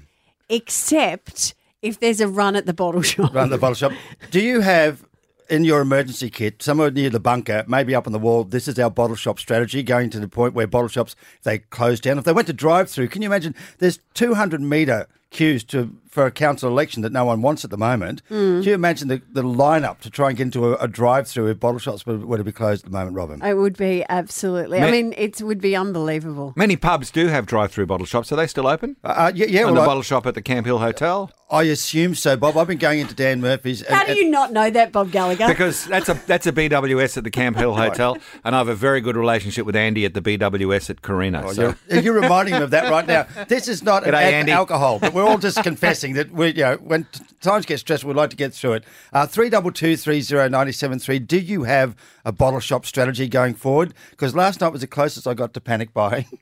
except 0.49 1.55
if 1.81 1.99
there's 1.99 2.21
a 2.21 2.27
run 2.27 2.55
at 2.55 2.65
the 2.65 2.73
bottle 2.73 3.01
shop. 3.01 3.33
Run 3.33 3.49
the 3.49 3.57
bottle 3.57 3.75
shop. 3.75 3.91
Do 4.31 4.39
you 4.39 4.61
have 4.61 5.05
in 5.49 5.63
your 5.63 5.81
emergency 5.81 6.29
kit, 6.29 6.61
somewhere 6.61 6.91
near 6.91 7.09
the 7.09 7.19
bunker, 7.19 7.63
maybe 7.67 7.95
up 7.95 8.05
on 8.05 8.13
the 8.13 8.19
wall, 8.19 8.43
this 8.43 8.67
is 8.67 8.77
our 8.77 8.89
bottle 8.91 9.15
shop 9.15 9.39
strategy, 9.39 9.81
going 9.81 10.09
to 10.11 10.19
the 10.19 10.27
point 10.27 10.53
where 10.53 10.67
bottle 10.67 10.87
shops, 10.87 11.15
they 11.43 11.57
close 11.57 11.99
down. 11.99 12.17
If 12.17 12.23
they 12.23 12.33
went 12.33 12.47
to 12.47 12.53
drive 12.53 12.89
through, 12.89 13.07
can 13.07 13.21
you 13.21 13.27
imagine 13.27 13.55
there's 13.79 13.99
200 14.13 14.61
metre 14.61 15.07
queues 15.31 15.63
to 15.65 15.95
for 16.09 16.25
a 16.25 16.31
council 16.31 16.67
election 16.71 17.03
that 17.03 17.11
no 17.11 17.23
one 17.23 17.39
wants 17.43 17.63
at 17.63 17.69
the 17.69 17.77
moment. 17.77 18.23
Mm. 18.31 18.61
Can 18.61 18.63
you 18.63 18.73
imagine 18.73 19.09
the, 19.09 19.21
the 19.31 19.43
lineup 19.43 19.99
to 19.99 20.09
try 20.09 20.29
and 20.29 20.35
get 20.37 20.45
into 20.45 20.73
a, 20.73 20.75
a 20.77 20.87
drive-through 20.87 21.45
if 21.51 21.59
bottle 21.59 21.77
shops 21.77 22.03
were, 22.03 22.17
were 22.17 22.39
to 22.39 22.43
be 22.43 22.51
closed 22.51 22.83
at 22.83 22.91
the 22.91 22.97
moment, 22.97 23.15
Robin? 23.15 23.39
It 23.43 23.53
would 23.53 23.77
be 23.77 24.03
absolutely. 24.09 24.79
I 24.79 24.89
mean, 24.89 25.13
it 25.15 25.39
would 25.39 25.61
be 25.61 25.75
unbelievable. 25.75 26.53
Many 26.55 26.75
pubs 26.77 27.11
do 27.11 27.27
have 27.27 27.45
drive-through 27.45 27.85
bottle 27.85 28.07
shops. 28.07 28.31
Are 28.31 28.35
they 28.35 28.47
still 28.47 28.65
open? 28.67 28.95
Uh, 29.03 29.31
yeah, 29.35 29.45
yeah. 29.45 29.59
and 29.59 29.67
well, 29.67 29.75
the 29.75 29.81
I- 29.81 29.85
bottle 29.85 30.01
shop 30.01 30.25
at 30.25 30.33
the 30.33 30.41
Camp 30.41 30.65
Hill 30.65 30.79
Hotel. 30.79 31.29
I 31.51 31.63
assume 31.63 32.13
so, 32.13 32.37
Bob. 32.37 32.57
I've 32.57 32.67
been 32.67 32.77
going 32.77 32.99
into 32.99 33.15
Dan 33.15 33.39
Murphy's. 33.41 33.81
and- 33.83 33.95
How 33.95 34.03
do 34.05 34.11
and- 34.11 34.19
you 34.19 34.29
not 34.31 34.51
know 34.51 34.69
that, 34.71 34.91
Bob 34.91 35.11
Gallagher? 35.11 35.47
Because 35.47 35.85
that's 35.85 36.09
a 36.09 36.13
that's 36.25 36.47
a 36.47 36.51
BWS 36.51 37.17
at 37.17 37.23
the 37.23 37.31
Camp 37.31 37.55
Hill 37.57 37.75
Hotel, 37.75 38.17
and 38.43 38.55
I 38.55 38.57
have 38.59 38.67
a 38.67 38.75
very 38.75 38.99
good 39.01 39.15
relationship 39.15 39.65
with 39.67 39.75
Andy 39.75 40.05
at 40.05 40.13
the 40.15 40.21
BWS 40.21 40.89
at 40.89 41.01
Carina. 41.03 41.43
Oh, 41.45 41.53
so. 41.53 41.75
you're, 41.89 42.01
you're 42.01 42.13
reminding 42.19 42.55
me 42.55 42.61
of 42.61 42.71
that 42.71 42.89
right 42.89 43.05
now. 43.05 43.27
This 43.47 43.67
is 43.67 43.83
not 43.83 44.03
an 44.07 44.13
G'day, 44.13 44.23
ad 44.23 44.33
Andy. 44.33 44.51
alcohol, 44.51 44.97
but 44.99 45.13
we're 45.23 45.29
all 45.29 45.37
just 45.37 45.61
confessing 45.63 46.13
that 46.13 46.31
we, 46.31 46.47
you 46.47 46.63
know, 46.63 46.75
when 46.77 47.05
times 47.41 47.65
get 47.65 47.79
stressful, 47.79 48.07
we'd 48.07 48.15
like 48.17 48.29
to 48.31 48.35
get 48.35 48.53
through 48.53 48.73
it. 48.73 48.83
Uh, 49.13 49.25
Three 49.27 49.49
double 49.49 49.71
two 49.71 49.95
three 49.97 50.21
zero 50.21 50.47
ninety 50.47 50.71
seven 50.71 50.99
three. 50.99 51.19
Do 51.19 51.37
you 51.39 51.63
have 51.63 51.95
a 52.25 52.31
bottle 52.31 52.59
shop 52.59 52.85
strategy 52.85 53.27
going 53.27 53.53
forward? 53.53 53.93
Because 54.11 54.35
last 54.35 54.61
night 54.61 54.71
was 54.71 54.81
the 54.81 54.87
closest 54.87 55.27
I 55.27 55.33
got 55.33 55.53
to 55.53 55.61
panic 55.61 55.93
buying. 55.93 56.25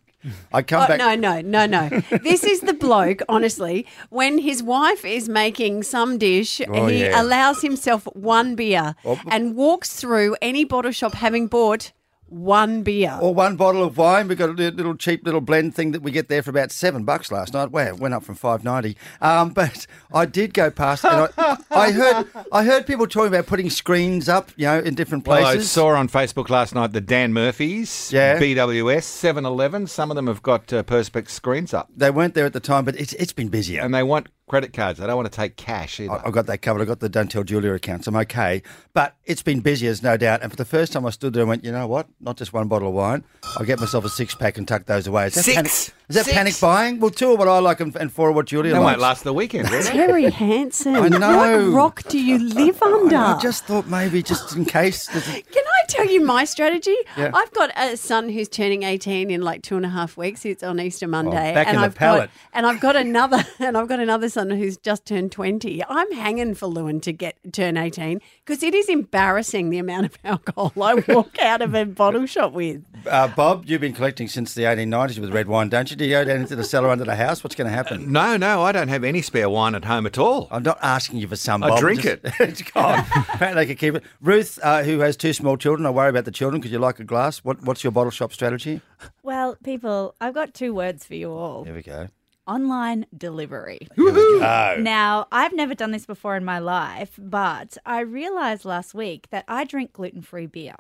I 0.51 0.61
come 0.63 0.81
Oh, 0.83 0.87
back. 0.87 0.97
no, 0.97 1.15
no, 1.15 1.41
no, 1.41 1.65
no. 1.67 1.89
this 2.23 2.43
is 2.43 2.61
the 2.61 2.73
bloke, 2.73 3.21
honestly, 3.29 3.85
when 4.09 4.39
his 4.39 4.61
wife 4.63 5.05
is 5.05 5.29
making 5.29 5.83
some 5.83 6.17
dish, 6.17 6.59
Oh, 6.67 6.87
he 6.87 7.01
yeah. 7.03 7.21
allows 7.21 7.61
himself 7.61 8.05
one 8.13 8.55
beer 8.55 8.95
Oh. 9.05 9.21
and 9.29 9.55
walks 9.55 9.95
through 9.95 10.35
any 10.41 10.65
bottle 10.65 10.91
shop 10.91 11.13
having 11.13 11.47
bought 11.47 11.93
one 12.29 12.83
beer. 12.83 13.17
Or 13.21 13.33
one 13.33 13.55
bottle 13.55 13.83
of 13.83 13.97
wine. 13.97 14.27
We've 14.27 14.37
got 14.37 14.49
a 14.49 14.53
little 14.53 14.95
cheap 14.95 15.25
little 15.25 15.41
blend 15.41 15.75
thing 15.75 15.91
that 15.91 16.01
we 16.01 16.11
get 16.11 16.27
there 16.29 16.43
for 16.43 16.49
about 16.49 16.71
seven 16.71 17.03
bucks 17.03 17.31
last 17.31 17.53
night. 17.53 17.71
Wow, 17.71 17.87
it 17.87 17.99
went 17.99 18.13
up 18.13 18.23
from 18.23 18.35
five 18.35 18.63
ninety. 18.63 18.97
Um, 19.21 19.49
but 19.49 19.87
I 20.13 20.25
did 20.25 20.53
go 20.53 20.69
past, 20.71 21.03
and 21.05 21.29
I, 21.37 21.57
I 21.71 21.91
heard 21.91 22.27
I 22.51 22.63
heard 22.63 22.85
people 22.87 23.07
talking 23.07 23.29
about 23.33 23.47
putting 23.47 23.69
screens 23.69 24.27
up, 24.29 24.51
you 24.55 24.65
know, 24.65 24.79
in 24.79 24.95
different 24.95 25.25
places. 25.25 25.45
Well, 25.45 25.57
I 25.57 25.61
saw 25.95 25.99
on 25.99 26.09
Facebook 26.09 26.49
last 26.49 26.75
night 26.75 26.93
the 26.93 27.01
Dan 27.01 27.33
Murphys, 27.33 28.11
Yeah. 28.11 28.39
BWS, 28.39 29.03
7 29.03 29.45
Eleven. 29.45 29.87
Some 29.87 30.11
of 30.11 30.15
them 30.15 30.27
have 30.27 30.41
got 30.43 30.71
uh, 30.73 30.83
Perspex 30.83 31.29
screens 31.29 31.73
up. 31.73 31.89
They 31.95 32.11
weren't 32.11 32.33
there 32.33 32.45
at 32.45 32.53
the 32.53 32.59
time, 32.59 32.85
but 32.85 32.95
it's 32.99 33.13
it's 33.13 33.33
been 33.33 33.49
busier. 33.49 33.81
And 33.81 33.93
they 33.93 34.03
want 34.03 34.27
credit 34.47 34.73
cards. 34.73 34.97
They 34.99 35.05
don't 35.05 35.17
want 35.17 35.29
to 35.31 35.35
take 35.35 35.57
cash 35.57 35.99
either. 35.99 36.13
I- 36.13 36.21
I've 36.25 36.31
got 36.31 36.45
that 36.47 36.59
covered. 36.61 36.81
I've 36.81 36.87
got 36.87 36.99
the 37.01 37.09
Don't 37.09 37.29
Tell 37.29 37.43
Julia 37.43 37.73
accounts. 37.73 38.07
I'm 38.07 38.15
okay. 38.15 38.63
But 38.93 39.15
it's 39.25 39.43
been 39.43 39.59
busy, 39.59 39.87
as 39.87 40.01
no 40.01 40.17
doubt. 40.17 40.41
And 40.41 40.51
for 40.51 40.55
the 40.55 40.65
first 40.65 40.93
time, 40.93 41.05
I 41.05 41.09
stood 41.11 41.33
there 41.33 41.41
and 41.43 41.49
went, 41.49 41.63
you 41.65 41.71
know 41.71 41.85
what? 41.87 42.07
Not 42.21 42.37
just 42.37 42.53
one 42.53 42.67
bottle 42.67 42.87
of 42.87 42.93
wine. 42.93 43.23
I'll 43.59 43.65
get 43.65 43.79
myself 43.79 44.05
a 44.05 44.09
six 44.09 44.33
pack 44.35 44.57
and 44.57 44.67
tuck 44.67 44.85
those 44.85 45.05
away. 45.05 45.27
Is 45.27 45.35
that, 45.35 45.43
Six? 45.43 45.55
Panic, 45.55 45.71
is 45.71 46.15
that 46.15 46.25
Six? 46.25 46.35
panic 46.37 46.59
buying? 46.61 46.99
Well, 46.99 47.11
two 47.11 47.31
are 47.31 47.35
what 47.35 47.47
I 47.47 47.59
like 47.59 47.79
and, 47.81 47.95
and 47.97 48.11
four 48.11 48.29
are 48.29 48.31
what 48.31 48.45
Julia 48.47 48.71
They 48.73 48.79
likes. 48.79 48.85
won't 48.93 49.01
last 49.01 49.23
the 49.23 49.33
weekend, 49.33 49.69
will 49.69 49.83
they? 49.83 49.89
Terry 49.89 50.29
Hansen, 50.29 50.95
I 50.95 51.07
know. 51.09 51.69
what 51.71 51.75
rock 51.75 52.03
do 52.07 52.17
you 52.19 52.39
live 52.39 52.81
under? 52.81 53.15
I 53.17 53.39
just 53.41 53.65
thought 53.65 53.87
maybe 53.87 54.23
just 54.23 54.55
in 54.55 54.65
case. 54.65 55.07
Can 55.07 55.23
I 55.65 55.76
tell 55.87 56.05
you 56.05 56.23
my 56.23 56.45
strategy? 56.45 56.95
Yeah. 57.17 57.31
I've 57.33 57.51
got 57.53 57.71
a 57.77 57.97
son 57.97 58.29
who's 58.29 58.47
turning 58.49 58.83
18 58.83 59.29
in 59.31 59.41
like 59.41 59.61
two 59.61 59.75
and 59.77 59.85
a 59.85 59.89
half 59.89 60.17
weeks. 60.17 60.45
It's 60.45 60.63
on 60.63 60.79
Easter 60.79 61.07
Monday. 61.07 61.51
Oh, 61.51 61.53
back 61.55 61.67
and 61.67 61.75
in 61.75 61.81
the 61.81 61.85
I've 61.87 61.95
pallet. 61.95 62.29
Got, 62.29 62.29
and 62.53 62.65
I've 62.65 62.79
got 62.79 62.95
another 62.95 63.43
and 63.59 63.77
I've 63.77 63.87
got 63.87 63.99
another 63.99 64.29
son 64.29 64.49
who's 64.49 64.77
just 64.77 65.05
turned 65.05 65.31
20. 65.31 65.83
I'm 65.87 66.11
hanging 66.13 66.55
for 66.55 66.67
Lewin 66.67 66.99
to 67.01 67.11
get 67.13 67.37
turn 67.53 67.77
18 67.77 68.19
because 68.45 68.63
it 68.63 68.73
is 68.73 68.89
embarrassing 68.89 69.69
the 69.69 69.77
amount 69.77 70.05
of 70.05 70.17
alcohol 70.23 70.73
I 70.81 70.95
walk 70.95 71.39
out 71.39 71.61
of 71.61 71.73
a 71.73 71.85
bottle 71.85 72.25
shop 72.25 72.53
with. 72.53 72.83
Uh, 73.05 73.27
Bob, 73.29 73.65
you've 73.65 73.81
been 73.81 73.93
collecting 73.93 74.27
since 74.27 74.53
the 74.53 74.63
1890s 74.63 75.19
with 75.19 75.33
red 75.33 75.47
wine, 75.47 75.69
don't 75.69 75.89
you? 75.89 75.95
Do 75.97 76.05
you 76.05 76.11
go 76.11 76.25
down 76.25 76.41
into 76.41 76.55
the 76.55 76.63
cellar 76.63 76.89
under 76.89 77.05
the 77.05 77.15
house? 77.15 77.43
What's 77.43 77.55
going 77.55 77.69
to 77.69 77.73
happen? 77.75 78.11
No, 78.11 78.37
no, 78.37 78.63
I 78.63 78.71
don't 78.71 78.87
have 78.89 79.03
any 79.03 79.21
spare 79.21 79.49
wine 79.49 79.75
at 79.75 79.85
home 79.85 80.05
at 80.05 80.17
all. 80.17 80.47
I'm 80.51 80.63
not 80.63 80.77
asking 80.81 81.19
you 81.19 81.27
for 81.27 81.35
some. 81.35 81.63
I 81.63 81.69
Bob. 81.69 81.79
drink 81.79 82.01
Just- 82.01 82.23
it. 82.23 82.33
It's 82.47 82.61
gone. 82.61 82.99
Apparently, 83.33 83.65
they 83.65 83.65
can 83.67 83.75
keep 83.77 83.95
it. 83.95 84.03
Ruth, 84.21 84.57
uh, 84.63 84.83
who 84.83 84.99
has 84.99 85.17
two 85.17 85.33
small 85.33 85.57
children, 85.57 85.76
I 85.85 85.89
worry 85.89 86.09
about 86.09 86.25
the 86.25 86.31
children 86.31 86.59
because 86.59 86.71
you 86.71 86.79
like 86.79 86.99
a 86.99 87.03
glass. 87.03 87.39
What, 87.39 87.61
what's 87.63 87.83
your 87.83 87.91
bottle 87.91 88.11
shop 88.11 88.33
strategy? 88.33 88.81
Well, 89.23 89.57
people, 89.63 90.15
I've 90.19 90.33
got 90.33 90.53
two 90.53 90.73
words 90.73 91.05
for 91.05 91.15
you 91.15 91.31
all 91.31 91.63
Here 91.65 91.75
we 91.75 91.81
go. 91.83 92.07
Online 92.47 93.05
delivery. 93.15 93.87
Now, 93.97 95.27
I've 95.31 95.53
never 95.53 95.75
done 95.75 95.91
this 95.91 96.05
before 96.05 96.35
in 96.35 96.45
my 96.45 96.59
life, 96.59 97.11
but 97.17 97.77
I 97.85 97.99
realized 98.01 98.65
last 98.65 98.93
week 98.93 99.27
that 99.31 99.45
I 99.47 99.63
drink 99.65 99.93
gluten 99.93 100.21
free 100.21 100.45
beer 100.45 100.75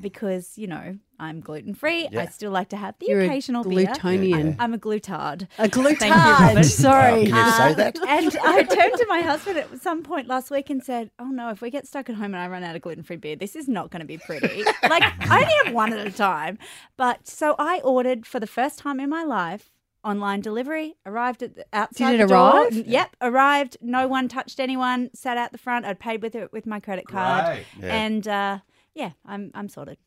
because, 0.00 0.56
you 0.58 0.66
know, 0.66 0.98
I'm 1.20 1.40
gluten 1.40 1.74
free. 1.74 2.04
Mm. 2.06 2.12
Yeah. 2.12 2.22
I 2.22 2.26
still 2.26 2.52
like 2.52 2.68
to 2.68 2.76
have 2.76 2.94
the 3.00 3.06
You're 3.06 3.20
a 3.22 3.24
occasional 3.24 3.64
beer. 3.64 3.86
glutonian. 3.86 4.54
I'm 4.60 4.72
a 4.72 4.78
glutard. 4.78 5.48
A 5.58 5.68
Thank 5.68 5.74
you, 5.76 5.82
glutard. 5.82 6.40
Robin. 6.40 6.64
Sorry. 6.64 7.26
Can 7.26 7.34
you 7.34 7.52
say 7.52 7.74
that? 7.74 7.98
And 8.06 8.36
I 8.44 8.62
turned 8.74 8.94
to 8.94 9.06
my 9.08 9.20
husband 9.22 9.58
at 9.58 9.80
some 9.82 10.02
point 10.04 10.28
last 10.28 10.50
week 10.50 10.70
and 10.70 10.82
said, 10.82 11.10
Oh 11.18 11.24
no, 11.26 11.50
if 11.50 11.60
we 11.60 11.70
get 11.70 11.86
stuck 11.88 12.08
at 12.08 12.14
home 12.16 12.26
and 12.34 12.36
I 12.36 12.46
run 12.46 12.62
out 12.62 12.76
of 12.76 12.82
gluten 12.82 13.02
free 13.02 13.16
beer, 13.16 13.34
this 13.34 13.56
is 13.56 13.66
not 13.68 13.90
going 13.90 14.00
to 14.00 14.06
be 14.06 14.18
pretty. 14.18 14.62
like, 14.88 15.02
I 15.28 15.42
only 15.42 15.54
have 15.64 15.74
one 15.74 15.92
at 15.92 16.06
a 16.06 16.12
time. 16.12 16.58
But 16.96 17.26
so 17.26 17.56
I 17.58 17.80
ordered 17.80 18.24
for 18.26 18.38
the 18.38 18.46
first 18.46 18.78
time 18.78 19.00
in 19.00 19.10
my 19.10 19.24
life 19.24 19.70
online 20.04 20.40
delivery, 20.40 20.96
arrived 21.04 21.42
at 21.42 21.56
the, 21.56 21.66
outside 21.72 22.12
Did 22.12 22.20
it 22.20 22.28
the 22.28 22.34
door. 22.34 22.62
arrive? 22.62 22.74
Yep, 22.74 23.16
arrived. 23.20 23.76
No 23.80 24.08
one 24.08 24.28
touched 24.28 24.60
anyone, 24.60 25.10
sat 25.14 25.36
out 25.36 25.52
the 25.52 25.58
front. 25.58 25.84
I'd 25.84 26.00
paid 26.00 26.22
with 26.22 26.34
it 26.34 26.52
with 26.52 26.66
my 26.66 26.80
credit 26.80 27.06
card. 27.08 27.44
Great. 27.46 27.66
Yeah. 27.80 27.94
And 27.94 28.28
uh, 28.28 28.58
yeah, 28.94 29.10
I'm, 29.26 29.50
I'm 29.54 29.68
sorted. 29.68 29.98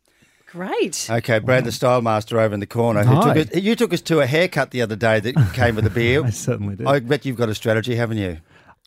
Great. 0.48 1.08
Okay, 1.10 1.40
Brad, 1.40 1.64
the 1.64 1.72
style 1.72 2.02
master 2.02 2.38
over 2.40 2.54
in 2.54 2.60
the 2.60 2.66
corner. 2.68 3.04
Who 3.06 3.16
Hi. 3.16 3.34
took 3.34 3.48
us, 3.56 3.62
you 3.62 3.76
took 3.76 3.94
us 3.94 4.02
to 4.02 4.20
a 4.20 4.26
haircut 4.26 4.72
the 4.72 4.82
other 4.82 4.98
day 4.98 5.22
that 5.22 5.36
came 5.54 5.76
with 5.76 5.86
a 5.86 5.90
beer. 5.90 6.26
I 6.26 6.30
certainly 6.30 6.76
did. 6.76 6.88
I 6.88 7.00
bet 7.00 7.26
you've 7.26 7.38
got 7.38 7.48
a 7.48 7.56
strategy, 7.56 7.96
haven't 7.96 8.18
you? 8.18 8.40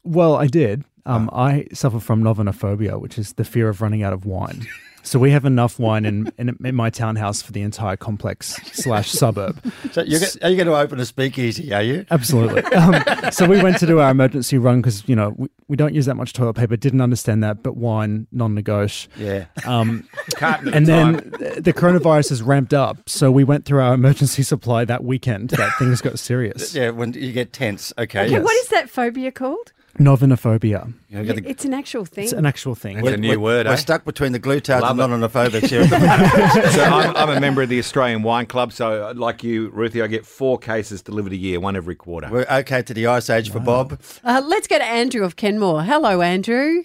Well, 0.03 0.37
I 0.37 0.47
did. 0.47 0.85
Um, 1.07 1.31
I 1.33 1.67
suffer 1.73 2.01
from 2.01 2.23
novinophobia, 2.23 3.01
which 3.01 3.19
is 3.19 3.35
the 3.35 3.45
fear 3.45 3.69
of 3.69 3.81
running 3.81 4.03
out 4.03 4.13
of 4.13 4.27
wine. 4.27 4.67
So 5.05 5.19
we 5.19 5.31
have 5.31 5.45
enough 5.45 5.79
wine 5.79 6.05
in, 6.07 6.33
in, 6.39 6.57
in 6.65 6.75
my 6.75 6.91
townhouse 6.91 7.43
for 7.43 7.53
the 7.53 7.61
entire 7.63 7.97
complex 7.97 8.55
slash 8.73 9.11
suburb. 9.13 9.61
So 9.93 10.03
you're, 10.03 10.21
are 10.43 10.49
you 10.51 10.57
going 10.57 10.67
to 10.67 10.75
open 10.77 10.99
a 10.99 11.05
speakeasy? 11.05 11.73
Are 11.75 11.83
you? 11.83 12.07
Absolutely. 12.11 12.63
Um, 12.75 13.05
so 13.31 13.47
we 13.47 13.63
went 13.63 13.79
to 13.79 13.87
do 13.87 14.01
our 14.01 14.11
emergency 14.11 14.59
run 14.59 14.81
because 14.81 15.07
you 15.09 15.15
know 15.15 15.35
we, 15.37 15.49
we 15.69 15.77
don't 15.77 15.95
use 15.95 16.07
that 16.07 16.17
much 16.17 16.33
toilet 16.33 16.55
paper. 16.55 16.77
Didn't 16.77 17.01
understand 17.01 17.43
that, 17.45 17.63
but 17.63 17.77
wine 17.77 18.27
non-negotiable. 18.33 19.15
Yeah. 19.25 19.47
Um, 19.65 20.09
Carton 20.37 20.69
at 20.69 20.75
and 20.75 20.85
a 20.85 20.87
then 20.87 21.15
time. 21.31 21.63
the 21.63 21.73
coronavirus 21.73 22.31
has 22.31 22.43
ramped 22.43 22.75
up, 22.75 23.09
so 23.09 23.31
we 23.31 23.45
went 23.45 23.65
through 23.65 23.81
our 23.81 23.95
emergency 23.95 24.43
supply 24.43 24.85
that 24.87 25.05
weekend. 25.05 25.51
That 25.51 25.73
things 25.79 26.01
got 26.01 26.19
serious. 26.31 26.75
Yeah, 26.75 26.91
when 26.91 27.13
you 27.13 27.33
get 27.33 27.53
tense. 27.53 27.93
Okay. 27.99 28.23
Okay, 28.25 28.31
Yes. 28.33 28.43
what 28.45 28.55
is 28.57 28.69
that 28.69 28.91
phobia 28.91 29.31
called? 29.33 29.73
Novinophobia. 29.99 30.93
You 31.09 31.17
know, 31.19 31.25
get 31.25 31.37
the- 31.45 31.49
It's 31.49 31.65
an 31.65 31.73
actual 31.75 32.05
thing. 32.05 32.25
It's 32.25 32.33
an 32.33 32.47
actual 32.47 32.75
thing. 32.75 32.99
It's 32.99 33.09
a 33.09 33.17
new 33.17 33.39
word, 33.39 33.67
We're 33.67 33.73
eh? 33.75 33.77
stuck 33.77 34.05
between 34.05 34.33
the 34.33 34.41
glutards 34.41 34.81
Love 34.81 34.99
and 34.99 35.13
it. 35.13 35.19
non-anophobics 35.19 35.67
here. 35.69 35.87
the 35.87 35.99
moment. 35.99 36.73
so 36.73 36.83
I'm, 36.85 37.17
I'm 37.17 37.37
a 37.37 37.41
member 37.41 37.63
of 37.63 37.69
the 37.69 37.79
Australian 37.79 38.23
Wine 38.23 38.47
Club. 38.47 38.73
So, 38.73 39.13
like 39.15 39.45
you, 39.45 39.69
Ruthie, 39.71 40.03
I 40.03 40.07
get 40.09 40.27
four 40.27 40.59
cases 40.59 41.01
delivered 41.03 41.33
a 41.33 41.37
year, 41.37 41.61
one 41.61 41.77
every 41.77 41.95
quarter. 41.95 42.29
We're 42.31 42.47
okay 42.51 42.83
to 42.83 42.93
the 42.95 43.07
ice 43.07 43.31
age 43.31 43.51
for 43.51 43.61
Bob. 43.61 44.01
Uh, 44.25 44.43
let's 44.45 44.67
go 44.67 44.79
to 44.79 44.85
Andrew 44.85 45.25
of 45.25 45.37
Kenmore. 45.37 45.85
Hello, 45.85 46.21
Andrew. 46.23 46.85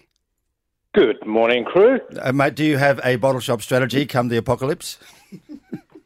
Good 0.94 1.26
morning, 1.26 1.66
crew. 1.66 2.00
Uh, 2.20 2.32
mate, 2.32 2.56
do 2.56 2.64
you 2.66 2.78
have 2.78 3.00
a 3.04 3.16
bottle 3.18 3.40
shop 3.42 3.62
strategy 3.62 4.06
come 4.06 4.28
the 4.30 4.38
apocalypse? 4.38 4.98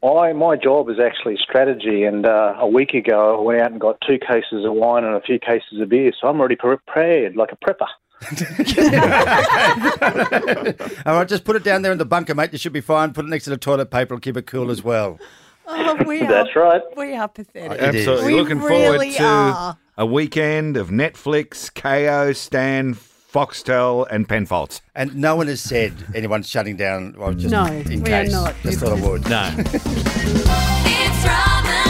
I 0.04 0.32
my 0.32 0.56
job 0.56 0.88
is 0.90 0.96
actually 0.98 1.36
strategy, 1.42 2.04
and 2.04 2.26
uh, 2.26 2.54
a 2.58 2.66
week 2.68 2.94
ago 2.94 3.38
I 3.38 3.42
went 3.42 3.60
out 3.62 3.72
and 3.72 3.80
got 3.80 3.96
two 4.06 4.18
cases 4.18 4.64
of 4.64 4.74
wine 4.74 5.04
and 5.04 5.14
a 5.14 5.20
few 5.20 5.38
cases 5.38 5.80
of 5.80 5.88
beer, 5.88 6.12
so 6.20 6.28
I'm 6.28 6.38
already 6.38 6.56
prepared 6.56 7.36
like 7.36 7.50
a 7.52 7.56
prepper. 7.56 7.86
All 11.06 11.16
right, 11.16 11.28
just 11.28 11.44
put 11.44 11.56
it 11.56 11.64
down 11.64 11.82
there 11.82 11.92
in 11.92 11.98
the 11.98 12.04
bunker, 12.04 12.34
mate. 12.34 12.52
You 12.52 12.58
should 12.58 12.72
be 12.72 12.80
fine. 12.80 13.12
Put 13.12 13.24
it 13.24 13.28
next 13.28 13.44
to 13.44 13.50
the 13.50 13.56
toilet 13.56 13.90
paper. 13.90 14.14
It'll 14.14 14.20
keep 14.20 14.36
it 14.36 14.46
cool 14.46 14.70
as 14.70 14.82
well. 14.82 15.18
Oh, 15.66 15.96
we 16.06 16.22
are, 16.22 16.28
That's 16.28 16.54
right. 16.56 16.82
We 16.96 17.14
are 17.14 17.28
pathetic. 17.28 17.72
It 17.72 17.94
is. 17.94 18.06
Absolutely. 18.06 18.34
We 18.34 18.40
Looking 18.40 18.60
really 18.60 19.12
forward 19.12 19.16
to 19.16 19.24
are. 19.24 19.78
a 19.96 20.06
weekend 20.06 20.76
of 20.76 20.88
Netflix, 20.90 21.72
Kayo, 21.72 22.36
Stan, 22.36 22.96
Foxtel, 23.34 24.06
and 24.12 24.28
Penfolds. 24.28 24.80
And 24.94 25.16
no 25.16 25.34
one 25.34 25.48
has 25.48 25.60
said 25.60 25.92
anyone's 26.14 26.48
shutting 26.48 26.76
down. 26.76 27.16
Well, 27.18 27.34
just 27.34 27.50
No, 27.50 27.66
in 27.66 28.04
we 28.04 28.12
are 28.12 28.24
not. 28.26 28.54
Just 28.62 28.78
thought 28.78 28.96
I 28.96 29.00
would. 29.08 29.28
No. 29.28 29.50
It's 30.86 31.24
Robin, 31.26 31.83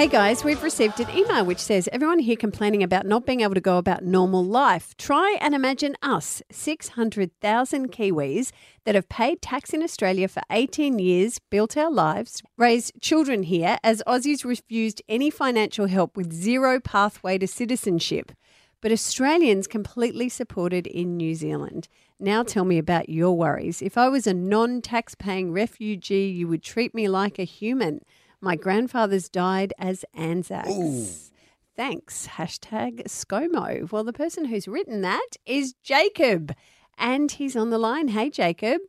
Hey 0.00 0.08
guys, 0.08 0.42
we've 0.42 0.62
received 0.62 0.98
an 0.98 1.14
email 1.14 1.44
which 1.44 1.58
says 1.58 1.86
everyone 1.92 2.20
here 2.20 2.34
complaining 2.34 2.82
about 2.82 3.04
not 3.04 3.26
being 3.26 3.42
able 3.42 3.52
to 3.52 3.60
go 3.60 3.76
about 3.76 4.02
normal 4.02 4.42
life. 4.42 4.96
Try 4.96 5.36
and 5.42 5.54
imagine 5.54 5.94
us, 6.00 6.42
600,000 6.50 7.92
Kiwis 7.92 8.50
that 8.86 8.94
have 8.94 9.10
paid 9.10 9.42
tax 9.42 9.74
in 9.74 9.82
Australia 9.82 10.26
for 10.26 10.40
18 10.50 10.98
years, 10.98 11.38
built 11.50 11.76
our 11.76 11.90
lives, 11.90 12.42
raised 12.56 12.98
children 13.02 13.42
here 13.42 13.76
as 13.84 14.02
Aussies 14.06 14.42
refused 14.42 15.02
any 15.06 15.28
financial 15.28 15.84
help 15.84 16.16
with 16.16 16.32
zero 16.32 16.80
pathway 16.80 17.36
to 17.36 17.46
citizenship. 17.46 18.32
but 18.80 18.90
Australians 18.90 19.66
completely 19.66 20.30
supported 20.30 20.86
in 20.86 21.18
New 21.18 21.34
Zealand. 21.34 21.88
Now 22.18 22.42
tell 22.42 22.64
me 22.64 22.78
about 22.78 23.10
your 23.10 23.36
worries. 23.36 23.82
If 23.82 23.98
I 23.98 24.08
was 24.08 24.26
a 24.26 24.32
non 24.32 24.80
tax 24.80 25.14
paying 25.14 25.52
refugee, 25.52 26.28
you 26.28 26.48
would 26.48 26.62
treat 26.62 26.94
me 26.94 27.06
like 27.06 27.38
a 27.38 27.44
human. 27.44 28.00
My 28.40 28.56
grandfathers 28.56 29.28
died 29.28 29.74
as 29.78 30.04
Anzacs. 30.14 31.30
Thanks. 31.76 32.26
Hashtag 32.26 33.04
ScoMo. 33.04 33.90
Well, 33.92 34.04
the 34.04 34.12
person 34.12 34.46
who's 34.46 34.66
written 34.66 35.02
that 35.02 35.28
is 35.44 35.74
Jacob, 35.82 36.54
and 36.96 37.30
he's 37.30 37.54
on 37.54 37.70
the 37.70 37.78
line. 37.78 38.08
Hey, 38.08 38.30
Jacob. 38.30 38.80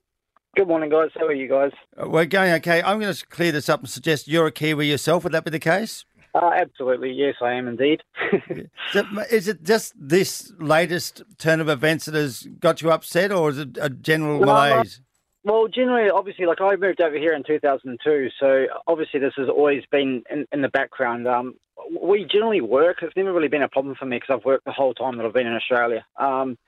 Good 0.56 0.68
morning, 0.68 0.90
guys. 0.90 1.10
How 1.16 1.26
are 1.26 1.34
you 1.34 1.48
guys? 1.48 1.72
Uh, 2.02 2.10
We're 2.10 2.26
going 2.26 2.52
okay. 2.54 2.82
I'm 2.82 3.00
going 3.00 3.14
to 3.14 3.28
clear 3.28 3.52
this 3.52 3.70
up 3.70 3.82
and 3.82 3.90
suggest 3.90 4.28
you're 4.28 4.48
a 4.48 4.52
Kiwi 4.52 4.88
yourself. 4.90 5.24
Would 5.24 5.34
that 5.34 5.46
be 5.46 5.52
the 5.52 5.60
case? 5.60 6.06
Uh, 6.34 6.50
absolutely, 6.54 7.12
yes, 7.12 7.36
I 7.42 7.54
am 7.54 7.68
indeed. 7.68 8.02
So, 8.94 9.04
is 9.30 9.48
it 9.50 9.64
just 9.64 9.94
this 9.98 10.52
latest 10.60 11.24
turn 11.38 11.60
of 11.62 11.68
events 11.70 12.06
that 12.06 12.16
has 12.16 12.44
got 12.60 12.82
you 12.82 12.90
upset, 12.92 13.32
or 13.32 13.50
is 13.50 13.58
it 13.58 13.78
a 13.80 13.90
general 13.90 14.40
No, 14.40 14.46
malaise? 14.48 15.02
Well, 15.44 15.68
generally, 15.68 16.10
obviously, 16.10 16.46
like 16.46 16.62
I 16.62 16.76
moved 16.76 17.02
over 17.02 17.18
here 17.18 17.34
in 17.34 17.44
2002, 17.44 18.30
so 18.40 18.66
obviously 18.86 19.20
this 19.20 19.34
has 19.38 19.50
always 19.50 19.84
been 19.92 20.24
in, 20.30 20.46
in 20.52 20.62
the 20.62 20.70
background. 20.70 21.28
Um, 21.28 21.56
we 22.00 22.28
generally 22.32 22.62
work. 22.62 22.98
It's 23.02 23.16
never 23.16 23.34
really 23.34 23.48
been 23.48 23.64
a 23.64 23.70
problem 23.70 23.96
for 23.96 24.06
me 24.06 24.18
because 24.18 24.36
I've 24.38 24.46
worked 24.46 24.66
the 24.66 24.72
whole 24.72 24.94
time 24.94 25.18
that 25.18 25.26
I've 25.26 25.34
been 25.34 25.48
in 25.48 25.56
Australia. 25.56 26.06
Um, 26.18 26.60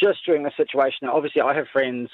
just 0.00 0.24
during 0.24 0.44
the 0.44 0.52
situation, 0.56 1.08
obviously, 1.08 1.42
I 1.42 1.54
have 1.54 1.66
friends 1.72 2.08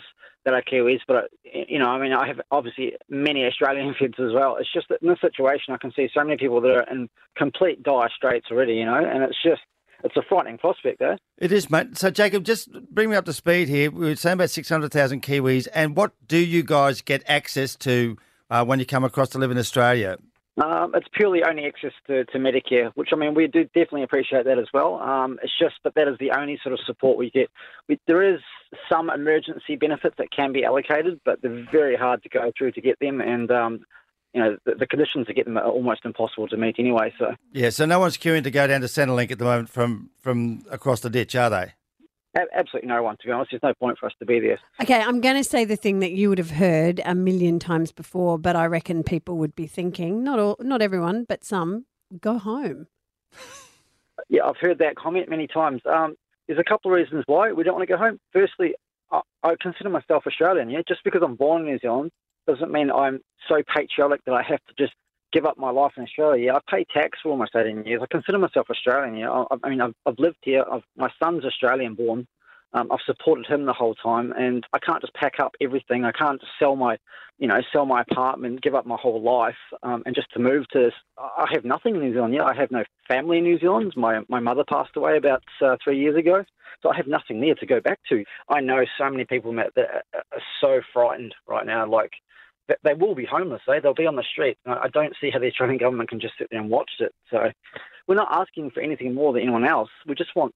that 0.44 0.54
are 0.54 0.62
Kiwis, 0.62 1.00
but 1.06 1.30
you 1.44 1.78
know, 1.78 1.86
I 1.86 2.00
mean, 2.00 2.12
I 2.12 2.26
have 2.26 2.40
obviously 2.50 2.96
many 3.08 3.44
Australian 3.44 3.94
friends 3.98 4.16
as 4.18 4.32
well. 4.32 4.56
It's 4.56 4.72
just 4.72 4.88
that 4.88 5.02
in 5.02 5.08
this 5.08 5.20
situation, 5.20 5.72
I 5.72 5.76
can 5.78 5.92
see 5.92 6.08
so 6.12 6.24
many 6.24 6.36
people 6.36 6.60
that 6.62 6.76
are 6.76 6.90
in 6.90 7.08
complete 7.36 7.82
dire 7.84 8.10
straits 8.14 8.46
already, 8.50 8.74
you 8.74 8.86
know, 8.86 8.96
and 8.96 9.22
it's 9.22 9.40
just 9.42 9.62
it's 10.04 10.16
a 10.16 10.22
frightening 10.22 10.58
prospect, 10.58 11.00
though. 11.00 11.16
It 11.38 11.52
is, 11.52 11.70
mate. 11.70 11.98
So, 11.98 12.10
Jacob, 12.10 12.44
just 12.44 12.70
bring 12.90 13.10
me 13.10 13.16
up 13.16 13.24
to 13.26 13.32
speed 13.32 13.68
here. 13.68 13.90
We 13.90 14.06
were 14.06 14.16
saying 14.16 14.34
about 14.34 14.50
600,000 14.50 15.22
Kiwis, 15.22 15.68
and 15.74 15.96
what 15.96 16.12
do 16.26 16.38
you 16.38 16.62
guys 16.62 17.00
get 17.00 17.22
access 17.26 17.76
to 17.76 18.16
uh, 18.50 18.64
when 18.64 18.78
you 18.78 18.86
come 18.86 19.04
across 19.04 19.30
to 19.30 19.38
live 19.38 19.50
in 19.50 19.58
Australia? 19.58 20.18
Um, 20.62 20.92
it's 20.94 21.06
purely 21.12 21.42
only 21.48 21.66
access 21.66 21.92
to, 22.08 22.24
to 22.24 22.38
Medicare, 22.38 22.90
which 22.96 23.10
I 23.12 23.16
mean 23.16 23.34
we 23.34 23.46
do 23.46 23.64
definitely 23.64 24.02
appreciate 24.02 24.44
that 24.46 24.58
as 24.58 24.66
well. 24.74 24.96
Um, 24.96 25.38
it's 25.42 25.52
just 25.56 25.76
that 25.84 25.94
that 25.94 26.08
is 26.08 26.16
the 26.18 26.32
only 26.32 26.58
sort 26.62 26.72
of 26.72 26.80
support 26.84 27.16
we 27.16 27.30
get. 27.30 27.48
We, 27.88 28.00
there 28.08 28.34
is 28.34 28.40
some 28.90 29.08
emergency 29.08 29.76
benefits 29.76 30.16
that 30.18 30.32
can 30.32 30.52
be 30.52 30.64
allocated, 30.64 31.20
but 31.24 31.40
they're 31.42 31.64
very 31.70 31.96
hard 31.96 32.24
to 32.24 32.28
go 32.28 32.50
through 32.58 32.72
to 32.72 32.80
get 32.80 32.98
them, 32.98 33.20
and 33.20 33.50
um, 33.52 33.84
you 34.34 34.42
know 34.42 34.56
the, 34.64 34.74
the 34.74 34.86
conditions 34.86 35.26
to 35.26 35.34
get 35.34 35.46
them 35.46 35.56
are 35.56 35.64
almost 35.64 36.04
impossible 36.04 36.48
to 36.48 36.56
meet 36.56 36.76
anyway. 36.78 37.12
So 37.18 37.34
Yeah, 37.52 37.70
so 37.70 37.86
no 37.86 37.98
one's 37.98 38.16
queuing 38.16 38.44
to 38.44 38.50
go 38.50 38.66
down 38.66 38.80
to 38.82 38.86
Centrelink 38.86 39.30
at 39.30 39.38
the 39.38 39.44
moment 39.44 39.68
from, 39.68 40.10
from 40.20 40.64
across 40.70 41.00
the 41.00 41.10
ditch, 41.10 41.34
are 41.34 41.50
they? 41.50 41.72
absolutely 42.54 42.88
no 42.88 43.02
one, 43.02 43.16
to 43.16 43.26
be 43.26 43.32
honest. 43.32 43.50
There's 43.50 43.62
no 43.62 43.74
point 43.74 43.98
for 43.98 44.06
us 44.06 44.12
to 44.20 44.26
be 44.26 44.38
there. 44.38 44.60
Okay, 44.80 45.00
I'm 45.00 45.20
going 45.20 45.34
to 45.34 45.42
say 45.42 45.64
the 45.64 45.74
thing 45.74 45.98
that 46.00 46.12
you 46.12 46.28
would 46.28 46.38
have 46.38 46.52
heard 46.52 47.00
a 47.04 47.14
million 47.14 47.58
times 47.58 47.90
before, 47.90 48.38
but 48.38 48.54
I 48.54 48.66
reckon 48.66 49.02
people 49.02 49.36
would 49.38 49.56
be 49.56 49.66
thinking, 49.66 50.22
not 50.22 50.38
all, 50.38 50.56
not 50.60 50.80
everyone, 50.80 51.24
but 51.28 51.42
some, 51.42 51.86
go 52.20 52.38
home. 52.38 52.86
Yeah, 54.28 54.46
I've 54.46 54.56
heard 54.56 54.78
that 54.78 54.96
comment 54.96 55.28
many 55.30 55.46
times. 55.46 55.80
Um, 55.86 56.16
there's 56.46 56.58
a 56.58 56.64
couple 56.64 56.90
of 56.90 56.96
reasons 56.96 57.22
why 57.26 57.52
we 57.52 57.62
don't 57.62 57.74
want 57.76 57.88
to 57.88 57.94
go 57.94 57.96
home. 57.96 58.18
Firstly, 58.32 58.74
I, 59.12 59.20
I 59.42 59.54
consider 59.60 59.88
myself 59.90 60.26
Australian. 60.26 60.70
Yeah, 60.70 60.80
just 60.86 61.04
because 61.04 61.22
I'm 61.24 61.36
born 61.36 61.62
in 61.62 61.68
New 61.68 61.78
Zealand 61.78 62.10
doesn't 62.48 62.72
mean 62.72 62.90
I'm 62.90 63.20
so 63.48 63.62
patriotic 63.74 64.24
that 64.24 64.34
I 64.34 64.42
have 64.42 64.60
to 64.66 64.74
just 64.78 64.94
give 65.32 65.44
up 65.44 65.58
my 65.58 65.70
life 65.70 65.92
in 65.96 66.02
Australia. 66.02 66.54
I 66.54 66.60
pay 66.70 66.84
tax 66.92 67.18
for 67.22 67.30
almost 67.30 67.54
18 67.54 67.84
years. 67.84 68.00
I 68.02 68.06
consider 68.10 68.38
myself 68.38 68.68
Australian. 68.70 69.16
Yeah, 69.16 69.30
I, 69.30 69.56
I 69.62 69.68
mean, 69.68 69.80
I've, 69.80 69.94
I've 70.06 70.18
lived 70.18 70.38
here. 70.42 70.64
I've, 70.70 70.82
my 70.96 71.10
son's 71.22 71.44
Australian 71.44 71.94
born. 71.94 72.26
Um, 72.74 72.92
I've 72.92 73.00
supported 73.06 73.46
him 73.46 73.64
the 73.64 73.72
whole 73.72 73.94
time, 73.94 74.32
and 74.32 74.66
I 74.74 74.78
can't 74.78 75.00
just 75.00 75.14
pack 75.14 75.40
up 75.40 75.54
everything. 75.60 76.04
I 76.04 76.12
can't 76.12 76.38
just 76.38 76.52
sell 76.58 76.76
my, 76.76 76.98
you 77.38 77.48
know, 77.48 77.60
sell 77.72 77.86
my 77.86 78.02
apartment, 78.02 78.60
give 78.60 78.74
up 78.74 78.84
my 78.84 78.96
whole 79.00 79.22
life, 79.22 79.56
um, 79.82 80.02
and 80.04 80.14
just 80.14 80.30
to 80.32 80.38
move 80.38 80.68
to. 80.72 80.90
I 81.16 81.46
have 81.50 81.64
nothing 81.64 81.94
in 81.94 82.02
New 82.02 82.12
Zealand. 82.12 82.34
Yeah, 82.34 82.44
I 82.44 82.54
have 82.54 82.70
no 82.70 82.84
family 83.06 83.38
in 83.38 83.44
New 83.44 83.58
Zealand. 83.58 83.94
My 83.96 84.20
my 84.28 84.40
mother 84.40 84.64
passed 84.68 84.96
away 84.96 85.16
about 85.16 85.42
uh, 85.62 85.76
three 85.82 85.98
years 85.98 86.16
ago, 86.16 86.44
so 86.82 86.90
I 86.90 86.96
have 86.96 87.06
nothing 87.06 87.40
there 87.40 87.54
to 87.54 87.66
go 87.66 87.80
back 87.80 88.00
to. 88.10 88.22
I 88.50 88.60
know 88.60 88.84
so 88.98 89.08
many 89.08 89.24
people, 89.24 89.54
that 89.54 89.74
are 89.78 90.42
so 90.60 90.82
frightened 90.92 91.34
right 91.46 91.64
now. 91.64 91.86
Like 91.86 92.12
they 92.82 92.94
will 92.94 93.14
be 93.14 93.24
homeless. 93.24 93.62
Eh? 93.68 93.80
They'll 93.80 93.94
be 93.94 94.06
on 94.06 94.16
the 94.16 94.22
street. 94.22 94.58
I 94.66 94.72
I 94.84 94.88
don't 94.88 95.14
see 95.20 95.30
how 95.30 95.38
the 95.38 95.46
Australian 95.46 95.78
government 95.78 96.08
can 96.10 96.20
just 96.20 96.34
sit 96.38 96.48
there 96.50 96.60
and 96.60 96.70
watch 96.70 96.90
it. 97.00 97.14
So 97.30 97.50
we're 98.06 98.14
not 98.14 98.28
asking 98.30 98.70
for 98.70 98.80
anything 98.80 99.14
more 99.14 99.32
than 99.32 99.42
anyone 99.42 99.64
else. 99.66 99.90
We 100.06 100.14
just 100.14 100.34
want 100.36 100.54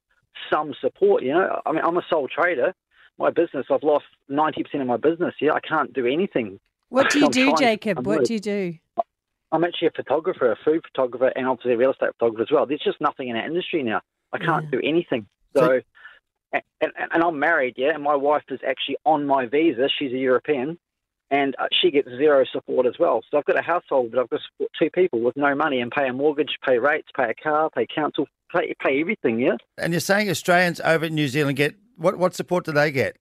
some 0.51 0.73
support. 0.81 1.23
You 1.23 1.33
know, 1.33 1.61
I 1.65 1.71
mean, 1.71 1.81
I'm 1.83 1.97
a 1.97 2.03
sole 2.09 2.27
trader. 2.27 2.73
My 3.19 3.29
business, 3.29 3.65
I've 3.71 3.83
lost 3.83 4.05
ninety 4.29 4.63
percent 4.63 4.81
of 4.81 4.87
my 4.87 4.97
business. 4.97 5.35
Yeah, 5.39 5.53
I 5.53 5.59
can't 5.59 5.93
do 5.93 6.05
anything. 6.05 6.59
What 6.89 7.09
do 7.09 7.19
you 7.19 7.25
I'm 7.25 7.31
do, 7.31 7.43
trying- 7.45 7.57
Jacob? 7.57 7.97
I'm 7.99 8.03
What 8.03 8.13
really- 8.13 8.25
do 8.25 8.33
you 8.33 8.39
do? 8.39 8.73
I'm 9.51 9.63
actually 9.63 9.89
a 9.89 9.91
photographer, 9.91 10.51
a 10.51 10.55
food 10.65 10.83
photographer, 10.91 11.31
and 11.35 11.47
obviously 11.47 11.73
a 11.73 11.77
real 11.77 11.91
estate 11.91 12.09
photographer 12.17 12.41
as 12.41 12.51
well. 12.51 12.65
There's 12.65 12.81
just 12.83 12.99
nothing 12.99 13.27
in 13.29 13.35
our 13.35 13.45
industry 13.45 13.83
now. 13.83 14.01
I 14.31 14.39
can't 14.39 14.71
do 14.71 14.79
anything. 14.83 15.27
So, 15.55 15.79
and, 16.51 16.63
and, 16.81 16.91
and 17.11 17.23
I'm 17.23 17.37
married, 17.37 17.75
yeah, 17.77 17.91
and 17.93 18.01
my 18.01 18.15
wife 18.15 18.41
is 18.49 18.59
actually 18.67 18.97
on 19.05 19.27
my 19.27 19.45
visa. 19.45 19.89
She's 19.99 20.11
a 20.11 20.17
European, 20.17 20.79
and 21.33 21.55
uh, 21.57 21.65
she 21.81 21.89
gets 21.89 22.07
zero 22.09 22.45
support 22.51 22.85
as 22.85 22.93
well. 22.99 23.21
So 23.31 23.39
I've 23.39 23.45
got 23.45 23.57
a 23.57 23.63
household, 23.63 24.11
but 24.11 24.19
I've 24.19 24.29
got 24.29 24.37
to 24.37 24.43
support 24.51 24.71
two 24.77 24.89
people 24.91 25.19
with 25.19 25.35
no 25.35 25.55
money 25.55 25.81
and 25.81 25.91
pay 25.91 26.07
a 26.07 26.13
mortgage, 26.13 26.59
pay 26.63 26.77
rates, 26.77 27.07
pay 27.15 27.31
a 27.31 27.33
car, 27.33 27.71
pay 27.71 27.87
council, 27.87 28.27
pay, 28.55 28.75
pay 28.79 29.01
everything, 29.01 29.39
yeah. 29.39 29.57
And 29.79 29.93
you're 29.93 29.99
saying 29.99 30.29
Australians 30.29 30.79
over 30.81 31.05
in 31.05 31.15
New 31.15 31.27
Zealand 31.27 31.57
get 31.57 31.75
what? 31.97 32.17
What 32.17 32.35
support 32.35 32.65
do 32.65 32.71
they 32.71 32.91
get? 32.91 33.17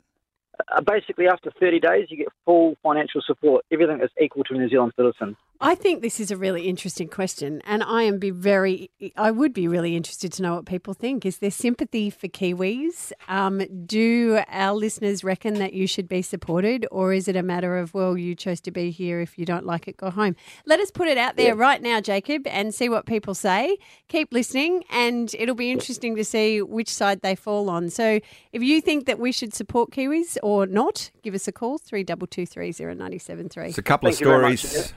Uh, 0.70 0.83
basically, 0.83 1.27
after 1.27 1.51
30 1.59 1.81
days, 1.81 2.07
you 2.11 2.18
get 2.18 2.29
full 2.44 2.77
financial 2.83 3.22
support. 3.27 3.64
Everything 3.72 4.01
is 4.03 4.11
equal 4.20 4.44
to 4.44 4.55
a 4.55 4.59
New 4.59 4.68
Zealand 4.68 4.92
citizen. 4.94 5.35
I 5.64 5.77
think 5.77 6.03
this 6.03 6.18
is 6.18 6.33
a 6.33 6.37
really 6.37 6.62
interesting 6.62 7.07
question, 7.07 7.62
and 7.64 7.85
I 7.85 8.03
am 8.03 8.18
be 8.18 8.31
very. 8.31 8.90
I 9.16 9.31
would 9.31 9.55
be 9.55 9.68
really 9.68 9.94
interested 9.94 10.33
to 10.33 10.42
know 10.42 10.57
what 10.57 10.66
people 10.66 10.92
think. 10.92 11.25
Is 11.25 11.38
there 11.38 11.53
sympathy 11.53 12.11
for 12.11 12.27
Kiwis? 12.27 13.12
Um, 13.29 13.62
do 13.87 14.40
our 14.48 14.75
listeners 14.75 15.22
reckon 15.22 15.55
that 15.55 15.72
you 15.72 15.87
should 15.87 16.09
be 16.09 16.20
supported, 16.20 16.85
or 16.90 17.12
is 17.12 17.29
it 17.29 17.37
a 17.37 17.44
matter 17.44 17.79
of 17.79 17.94
well, 17.94 18.18
you 18.18 18.35
chose 18.35 18.61
to 18.62 18.72
be 18.72 18.90
here. 18.90 19.20
If 19.20 19.38
you 19.38 19.46
don't 19.46 19.64
like 19.64 19.87
it, 19.87 19.96
go 19.96 20.11
home. 20.11 20.35
Let 20.66 20.81
us 20.81 20.90
put 20.90 21.07
it 21.07 21.16
out 21.16 21.37
there 21.37 21.55
right 21.55 21.81
now, 21.81 22.01
Jacob, 22.01 22.44
and 22.48 22.75
see 22.75 22.88
what 22.88 23.07
people 23.07 23.37
say. 23.37 23.79
Keep 24.09 24.33
listening, 24.33 24.83
and 24.90 25.33
it'll 25.38 25.55
be 25.55 25.70
interesting 25.70 26.16
to 26.16 26.25
see 26.25 26.61
which 26.61 26.88
side 26.88 27.22
they 27.22 27.37
fall 27.37 27.70
on. 27.70 27.88
So, 27.88 28.18
if 28.53 28.64
you 28.64 28.81
think 28.81 29.07
that 29.07 29.20
we 29.20 29.31
should 29.31 29.55
support 29.55 29.92
Kiwis 29.92 30.38
or 30.42 30.66
not, 30.66 31.12
give 31.22 31.37
us 31.37 31.46
a 31.46 31.53
call 31.53 31.79
three 31.79 32.03
double 32.03 32.27
two 32.27 32.46
three 32.46 32.72
zero 32.72 32.94
ninety 32.94 33.18
seven 33.18 33.48
three. 33.48 33.68
It's 33.68 33.79
a 33.79 33.83
couple 33.83 34.09
of 34.09 34.16
stories 34.16 34.92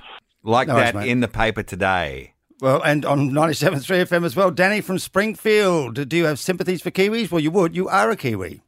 like 0.45 0.67
No 0.67 0.75
that 0.75 0.95
mate. 0.95 1.09
in 1.09 1.19
the 1.19 1.27
paper 1.27 1.63
today. 1.63 2.33
Well, 2.61 2.81
and 2.83 3.03
on 3.05 3.31
97.3 3.31 4.07
FM 4.07 4.23
as 4.25 4.35
well. 4.35 4.49
Danny 4.49 4.79
from 4.79 4.97
Springfield. 4.97 6.07
Do 6.07 6.15
you 6.15 6.25
have 6.25 6.39
sympathies 6.39 6.81
for 6.81 6.91
Kiwis? 6.91 7.29
Well, 7.29 7.41
you 7.41 7.51
would. 7.51 7.75
You 7.75 7.89
are 7.89 8.09
a 8.09 8.15
Kiwi. 8.15 8.61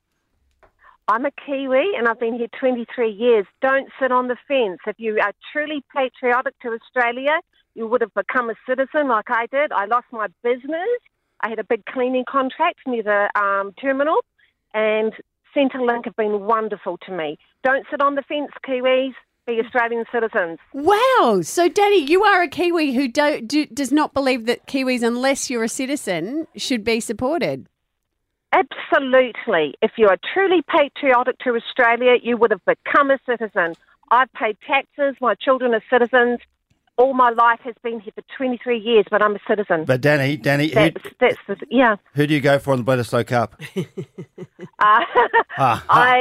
I'm 1.07 1.25
a 1.25 1.31
Kiwi 1.31 1.93
and 1.97 2.07
I've 2.07 2.19
been 2.19 2.37
here 2.37 2.49
23 2.59 3.09
years. 3.09 3.45
Don't 3.61 3.87
sit 3.99 4.11
on 4.11 4.27
the 4.27 4.35
fence. 4.45 4.79
If 4.85 4.95
you 4.99 5.19
are 5.21 5.31
truly 5.53 5.81
patriotic 5.95 6.59
to 6.63 6.69
Australia, 6.69 7.39
you 7.75 7.87
would 7.87 8.01
have 8.01 8.13
become 8.13 8.49
a 8.49 8.55
citizen 8.67 9.07
like 9.07 9.29
I 9.29 9.45
did. 9.49 9.71
I 9.71 9.85
lost 9.85 10.07
my 10.11 10.27
business. 10.43 10.99
I 11.39 11.49
had 11.49 11.59
a 11.59 11.63
big 11.63 11.85
cleaning 11.85 12.25
contract 12.27 12.79
near 12.87 13.03
the 13.03 13.29
um, 13.39 13.71
terminal, 13.79 14.17
and 14.73 15.13
Centrelink 15.55 16.05
have 16.05 16.15
been 16.15 16.41
wonderful 16.41 16.97
to 17.05 17.11
me. 17.11 17.37
Don't 17.63 17.85
sit 17.89 18.01
on 18.01 18.15
the 18.15 18.23
fence, 18.23 18.51
Kiwis. 18.67 19.13
Be 19.47 19.61
Australian 19.61 20.03
citizens. 20.11 20.59
Wow. 20.73 21.39
So, 21.41 21.69
Danny, 21.69 22.03
you 22.03 22.23
are 22.25 22.43
a 22.43 22.49
Kiwi 22.49 22.93
who 22.93 23.07
do, 23.07 23.39
do, 23.39 23.65
does 23.67 23.93
not 23.93 24.13
believe 24.13 24.45
that 24.45 24.67
Kiwis, 24.67 25.03
unless 25.03 25.49
you're 25.49 25.63
a 25.63 25.69
citizen, 25.69 26.47
should 26.57 26.83
be 26.83 26.99
supported. 26.99 27.65
Absolutely. 28.51 29.73
If 29.81 29.91
you 29.97 30.09
are 30.09 30.17
truly 30.33 30.63
patriotic 30.67 31.37
to 31.39 31.55
Australia, 31.55 32.15
you 32.21 32.35
would 32.35 32.51
have 32.51 32.65
become 32.65 33.09
a 33.09 33.19
citizen. 33.25 33.75
I've 34.11 34.31
paid 34.33 34.57
taxes. 34.67 35.15
My 35.21 35.35
children 35.35 35.73
are 35.73 35.83
citizens. 35.89 36.39
All 36.97 37.13
my 37.13 37.29
life 37.29 37.59
has 37.63 37.75
been 37.83 37.99
here 37.99 38.11
for 38.15 38.23
23 38.37 38.79
years, 38.79 39.05
but 39.11 39.21
I'm 39.21 39.35
a 39.35 39.39
citizen. 39.47 39.85
But 39.85 40.01
Danny, 40.01 40.35
Danny, 40.35 40.69
who, 40.69 40.73
That's, 40.73 41.03
that's 41.19 41.37
the, 41.47 41.57
yeah. 41.69 41.97
who 42.15 42.25
do 42.25 42.33
you 42.33 42.41
go 42.41 42.57
for 42.57 42.73
in 42.73 42.83
the 42.83 42.91
Bledisloe 42.91 43.25
Cup? 43.25 43.59
Uh, 44.79 44.99
Ah, 45.59 45.83
I. 45.89 46.17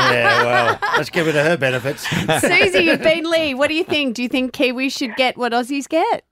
yeah, 0.12 0.42
well, 0.44 0.78
let's 0.96 1.10
give 1.10 1.28
it 1.28 1.32
to 1.32 1.42
her 1.42 1.56
benefits. 1.58 2.06
Susie, 2.40 2.84
you've 2.84 3.02
been 3.02 3.30
Lee. 3.30 3.52
What 3.54 3.68
do 3.68 3.74
you 3.74 3.84
think? 3.84 4.14
Do 4.14 4.22
you 4.22 4.28
think 4.30 4.52
Kiwis 4.52 4.96
should 4.96 5.14
get 5.16 5.36
what 5.36 5.52
Aussies 5.52 5.86
get? 5.88 6.24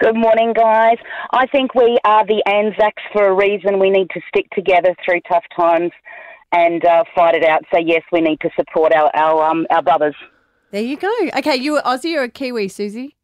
Good 0.00 0.16
morning, 0.16 0.52
guys. 0.54 0.96
I 1.32 1.46
think 1.46 1.74
we 1.74 1.98
are 2.04 2.24
the 2.24 2.42
Anzacs 2.46 3.02
for 3.12 3.26
a 3.26 3.34
reason. 3.34 3.78
We 3.80 3.90
need 3.90 4.08
to 4.10 4.20
stick 4.28 4.48
together 4.50 4.94
through 5.04 5.20
tough 5.28 5.44
times 5.54 5.90
and 6.52 6.84
uh, 6.84 7.04
fight 7.14 7.34
it 7.34 7.44
out. 7.44 7.62
So 7.72 7.78
yes, 7.78 8.02
we 8.12 8.20
need 8.20 8.40
to 8.40 8.50
support 8.56 8.92
our 8.94 9.10
our, 9.14 9.44
um, 9.50 9.66
our 9.70 9.82
brothers. 9.82 10.14
There 10.70 10.82
you 10.82 10.96
go. 10.96 11.10
Okay, 11.38 11.56
you 11.56 11.72
were 11.72 11.82
Aussie 11.82 12.14
or 12.16 12.24
a 12.24 12.28
Kiwi, 12.28 12.68
Susie? 12.68 13.16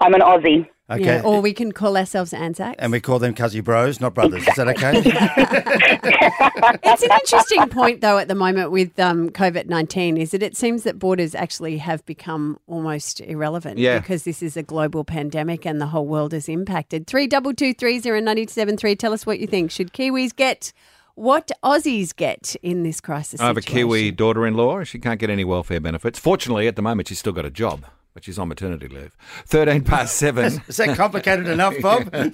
I'm 0.00 0.14
an 0.14 0.20
Aussie. 0.20 0.68
Okay. 0.90 1.04
Yeah, 1.04 1.22
or 1.22 1.42
we 1.42 1.52
can 1.52 1.72
call 1.72 1.98
ourselves 1.98 2.32
Anzacs. 2.32 2.76
and 2.78 2.90
we 2.92 2.98
call 3.00 3.18
them 3.18 3.34
Cuzzy 3.34 3.62
Bros, 3.62 4.00
not 4.00 4.14
brothers. 4.14 4.46
Is 4.48 4.54
that 4.56 4.68
okay? 4.68 5.02
It's 6.82 7.02
an 7.02 7.10
interesting 7.12 7.68
point, 7.68 8.00
though, 8.00 8.16
at 8.18 8.26
the 8.28 8.34
moment 8.34 8.70
with 8.70 8.98
um, 8.98 9.28
COVID 9.30 9.66
19 9.66 10.16
is 10.16 10.30
that 10.32 10.42
it 10.42 10.56
seems 10.56 10.82
that 10.84 10.98
borders 10.98 11.34
actually 11.34 11.78
have 11.78 12.04
become 12.06 12.58
almost 12.66 13.20
irrelevant 13.20 13.78
Yeah. 13.78 13.98
because 13.98 14.24
this 14.24 14.42
is 14.42 14.56
a 14.56 14.62
global 14.62 15.04
pandemic 15.04 15.66
and 15.66 15.80
the 15.80 15.86
whole 15.88 16.06
world 16.06 16.32
is 16.32 16.48
impacted. 16.48 17.06
32230973. 17.06 18.98
Tell 18.98 19.12
us 19.12 19.26
what 19.26 19.38
you 19.40 19.46
think. 19.46 19.70
Should 19.70 19.92
Kiwis 19.92 20.34
get 20.34 20.72
what 21.18 21.50
Aussies 21.64 22.14
get 22.14 22.54
in 22.62 22.82
this 22.82 23.00
crisis? 23.00 23.40
I 23.40 23.46
have 23.46 23.56
a? 23.56 23.60
Kiwi 23.60 24.10
daughter 24.12 24.46
in 24.46 24.54
law. 24.54 24.84
She 24.84 24.98
can't 24.98 25.18
get 25.20 25.30
any 25.30 25.44
welfare 25.44 25.80
benefits. 25.80 26.18
Fortunately, 26.18 26.66
at 26.68 26.76
the 26.76 26.82
moment, 26.82 27.08
she's 27.08 27.18
still 27.18 27.32
got 27.32 27.44
a 27.44 27.50
job, 27.50 27.84
but 28.14 28.24
she's 28.24 28.38
on 28.38 28.48
maternity 28.48 28.88
leave. 28.88 29.16
13 29.46 29.82
past 29.84 30.14
7. 30.18 30.62
Is 30.68 30.76
that 30.76 30.96
complicated 30.96 31.48
enough, 31.48 31.74
Bob? 31.80 32.08
a 32.14 32.32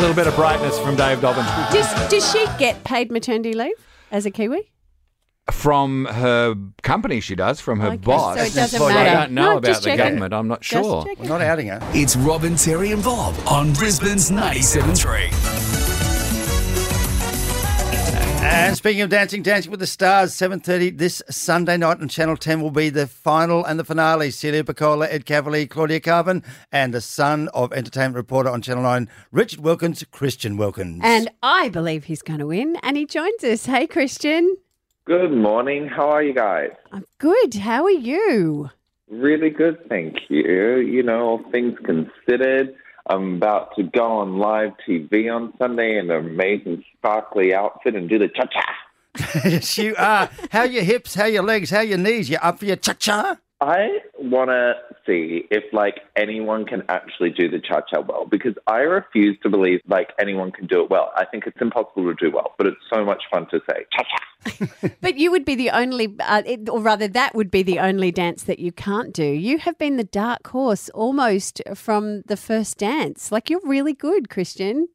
little 0.00 0.14
bit 0.14 0.26
of 0.26 0.34
brightness 0.36 0.78
from 0.78 0.94
Dave 0.96 1.18
Dobbyn. 1.18 1.44
Does, 1.72 2.10
does 2.10 2.32
she 2.32 2.46
get 2.58 2.84
paid 2.84 3.10
maternity 3.10 3.52
leave 3.54 3.74
as 4.10 4.26
a 4.26 4.30
Kiwi? 4.30 4.70
From 5.52 6.06
her 6.06 6.56
company, 6.82 7.20
she 7.20 7.36
does, 7.36 7.60
from 7.60 7.78
her 7.78 7.88
Okay, 7.88 7.96
boss. 7.98 8.36
so 8.36 8.42
it 8.44 8.52
doesn't 8.54 8.82
I 8.82 8.88
matter. 8.94 9.10
don't 9.20 9.32
know 9.32 9.42
No, 9.52 9.56
about 9.58 9.64
just 9.68 9.82
the 9.84 9.90
checking. 9.90 10.04
government. 10.04 10.34
I'm 10.34 10.48
not 10.48 10.60
Just 10.60 10.84
sure. 10.84 11.06
We're 11.18 11.28
not 11.28 11.40
outing 11.40 11.68
her. 11.68 11.78
It's 11.94 12.16
Robin, 12.16 12.56
Terry, 12.56 12.90
and 12.90 13.02
Bob 13.02 13.34
on 13.46 13.72
Brisbane's 13.74 14.30
97.3. 14.30 15.75
And 18.58 18.74
speaking 18.74 19.02
of 19.02 19.10
dancing, 19.10 19.42
Dancing 19.42 19.70
with 19.70 19.80
the 19.80 19.86
Stars, 19.86 20.32
7.30 20.32 20.96
this 20.96 21.22
Sunday 21.28 21.76
night 21.76 22.00
on 22.00 22.08
Channel 22.08 22.38
10 22.38 22.62
will 22.62 22.70
be 22.70 22.88
the 22.88 23.06
final 23.06 23.62
and 23.62 23.78
the 23.78 23.84
finale. 23.84 24.30
Celia 24.30 24.64
Pacquola, 24.64 25.06
Ed 25.08 25.26
Kavalee, 25.26 25.68
Claudia 25.68 26.00
Karvan, 26.00 26.42
and 26.72 26.94
the 26.94 27.02
son 27.02 27.48
of 27.52 27.72
entertainment 27.74 28.16
reporter 28.16 28.48
on 28.48 28.62
Channel 28.62 28.82
9, 28.82 29.08
Richard 29.30 29.60
Wilkins, 29.60 30.02
Christian 30.10 30.56
Wilkins. 30.56 31.02
And 31.04 31.30
I 31.42 31.68
believe 31.68 32.04
he's 32.04 32.22
going 32.22 32.38
to 32.38 32.46
win. 32.46 32.76
And 32.82 32.96
he 32.96 33.04
joins 33.04 33.44
us. 33.44 33.66
Hey, 33.66 33.86
Christian. 33.86 34.56
Good 35.04 35.32
morning. 35.32 35.86
How 35.86 36.08
are 36.08 36.22
you 36.22 36.32
guys? 36.32 36.70
I'm 36.92 37.04
good. 37.18 37.54
How 37.54 37.84
are 37.84 37.90
you? 37.90 38.70
Really 39.08 39.50
good, 39.50 39.86
thank 39.88 40.16
you. 40.28 40.78
You 40.78 41.02
know, 41.02 41.20
all 41.20 41.50
things 41.52 41.78
considered, 41.84 42.74
I'm 43.06 43.36
about 43.36 43.76
to 43.76 43.84
go 43.84 44.04
on 44.04 44.38
live 44.38 44.72
TV 44.88 45.32
on 45.32 45.52
Sunday 45.58 45.98
in 45.98 46.10
an 46.10 46.26
amazing 46.26 46.82
sparkly 47.06 47.54
outfit 47.54 47.94
and 47.94 48.08
do 48.08 48.18
the 48.18 48.28
cha 48.28 48.44
cha. 48.46 49.40
yes, 49.48 49.78
you 49.78 49.94
are. 49.96 50.28
How 50.50 50.64
your 50.64 50.82
hips, 50.82 51.14
how 51.14 51.26
your 51.26 51.42
legs, 51.42 51.70
how 51.70 51.80
your 51.80 51.98
knees? 51.98 52.28
You 52.28 52.36
up 52.38 52.58
for 52.58 52.66
your 52.66 52.76
cha-cha? 52.76 53.38
I 53.62 54.00
want 54.18 54.50
to 54.50 54.74
see 55.06 55.44
if 55.50 55.64
like 55.72 56.00
anyone 56.14 56.66
can 56.66 56.82
actually 56.90 57.30
do 57.30 57.48
the 57.48 57.58
cha 57.58 57.80
cha 57.80 58.00
well 58.00 58.26
because 58.26 58.52
I 58.66 58.80
refuse 58.80 59.38
to 59.44 59.48
believe 59.48 59.80
like 59.88 60.10
anyone 60.20 60.52
can 60.52 60.66
do 60.66 60.82
it 60.82 60.90
well. 60.90 61.12
I 61.16 61.24
think 61.24 61.46
it's 61.46 61.56
impossible 61.62 62.04
to 62.04 62.14
do 62.14 62.30
well, 62.30 62.52
but 62.58 62.66
it's 62.66 62.76
so 62.92 63.02
much 63.02 63.22
fun 63.30 63.46
to 63.52 63.60
say 63.70 63.86
cha 63.92 64.02
cha. 64.02 64.88
But 65.00 65.16
you 65.16 65.30
would 65.30 65.46
be 65.46 65.54
the 65.54 65.70
only, 65.70 66.14
uh, 66.20 66.42
it, 66.44 66.68
or 66.68 66.82
rather, 66.82 67.08
that 67.08 67.34
would 67.34 67.50
be 67.50 67.62
the 67.62 67.78
only 67.78 68.12
dance 68.12 68.42
that 68.42 68.58
you 68.58 68.72
can't 68.72 69.14
do. 69.14 69.24
You 69.24 69.58
have 69.58 69.78
been 69.78 69.96
the 69.96 70.04
dark 70.04 70.46
horse 70.48 70.90
almost 70.90 71.62
from 71.74 72.22
the 72.26 72.36
first 72.36 72.76
dance. 72.76 73.32
Like, 73.32 73.48
you're 73.48 73.60
really 73.64 73.94
good, 73.94 74.28
Christian. 74.28 74.88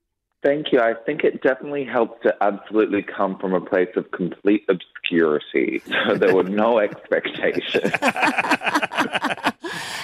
Thank 0.44 0.72
you. 0.72 0.80
I 0.80 0.94
think 1.06 1.24
it 1.24 1.44
definitely 1.44 1.86
helped 1.86 2.24
to 2.24 2.36
absolutely 2.42 3.04
come 3.04 3.38
from 3.38 3.54
a 3.54 3.62
place 3.62 3.90
of 3.96 4.10
complete 4.12 4.66
obscurity. 4.70 5.82
So 6.08 6.16
there 6.16 6.36
were 6.36 6.44
no 6.44 6.80
expectations. 6.80 7.94